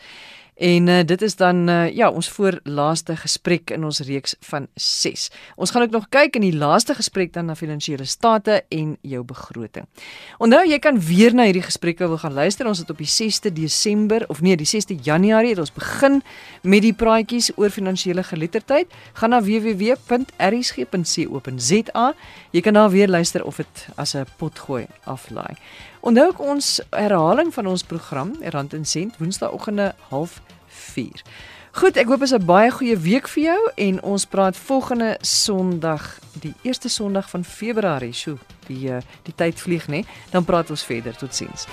En 0.54 0.86
uh, 0.86 1.00
dit 1.02 1.22
is 1.22 1.36
dan 1.36 1.68
uh, 1.68 1.90
ja, 1.90 2.10
ons 2.10 2.28
voorlaaste 2.28 3.16
gesprek 3.16 3.70
in 3.74 3.84
ons 3.84 3.98
reeks 4.06 4.34
van 4.40 4.66
6. 4.74 5.30
Ons 5.56 5.70
gaan 5.70 5.82
ook 5.82 5.90
nog 5.90 6.08
kyk 6.08 6.34
in 6.38 6.40
die 6.46 6.56
laaste 6.56 6.94
gesprek 6.94 7.32
dan 7.32 7.44
na 7.50 7.54
finansiële 7.58 8.04
state 8.04 8.64
en 8.68 8.96
jou 9.02 9.24
begroting. 9.26 9.86
Onthou 10.38 10.62
jy 10.68 10.78
kan 10.78 11.00
weer 11.00 11.34
na 11.34 11.42
hierdie 11.48 11.62
gesprekke 11.66 12.06
wil 12.06 12.18
gaan 12.22 12.32
luister. 12.32 12.66
Ons 12.70 12.78
het 12.78 12.90
op 12.90 12.98
die 13.02 13.10
6de 13.10 13.52
Desember 13.52 14.24
of 14.28 14.40
nee, 14.40 14.56
die 14.56 14.66
6de 14.68 14.94
Januarie 15.02 15.50
het 15.56 15.58
ons 15.58 15.74
begin 15.74 16.22
met 16.62 16.82
die 16.86 16.94
praatjies 16.94 17.50
oor 17.58 17.70
finansiële 17.74 18.22
geletterdheid. 18.22 18.86
Gaan 19.18 19.30
na 19.34 19.42
www.rsg.co.za. 19.42 20.04
Jy 22.54 22.60
kan 22.62 22.74
daar 22.78 22.90
weer 22.94 23.08
luister 23.10 23.44
of 23.44 23.56
dit 23.56 23.88
as 23.96 24.14
'n 24.14 24.24
potgooi 24.38 24.86
aflaai. 25.04 25.54
Onthou 26.04 26.26
ook 26.28 26.40
ons 26.40 26.80
herhaling 26.90 27.54
van 27.54 27.66
ons 27.66 27.82
program 27.82 28.32
Rand 28.40 28.72
en 28.72 28.84
Sent 28.84 29.16
Woensdaagoggende 29.16 29.94
04:30. 30.10 31.22
Goed, 31.72 31.96
ek 31.96 32.06
hoop 32.06 32.20
dit 32.20 32.28
is 32.28 32.34
'n 32.34 32.44
baie 32.44 32.70
goeie 32.70 32.96
week 32.96 33.28
vir 33.28 33.42
jou 33.42 33.70
en 33.74 34.02
ons 34.02 34.24
praat 34.24 34.56
volgende 34.56 35.16
Sondag, 35.20 36.18
die 36.40 36.54
eerste 36.62 36.88
Sondag 36.88 37.30
van 37.30 37.44
Februarie. 37.44 38.12
Sjoe, 38.12 38.36
die 38.66 38.92
eh, 38.92 39.02
die 39.22 39.34
tyd 39.34 39.60
vlieg 39.60 39.86
nê. 39.88 40.04
Dan 40.30 40.44
praat 40.44 40.70
ons 40.70 40.84
verder. 40.84 41.16
Totsiens. 41.16 41.66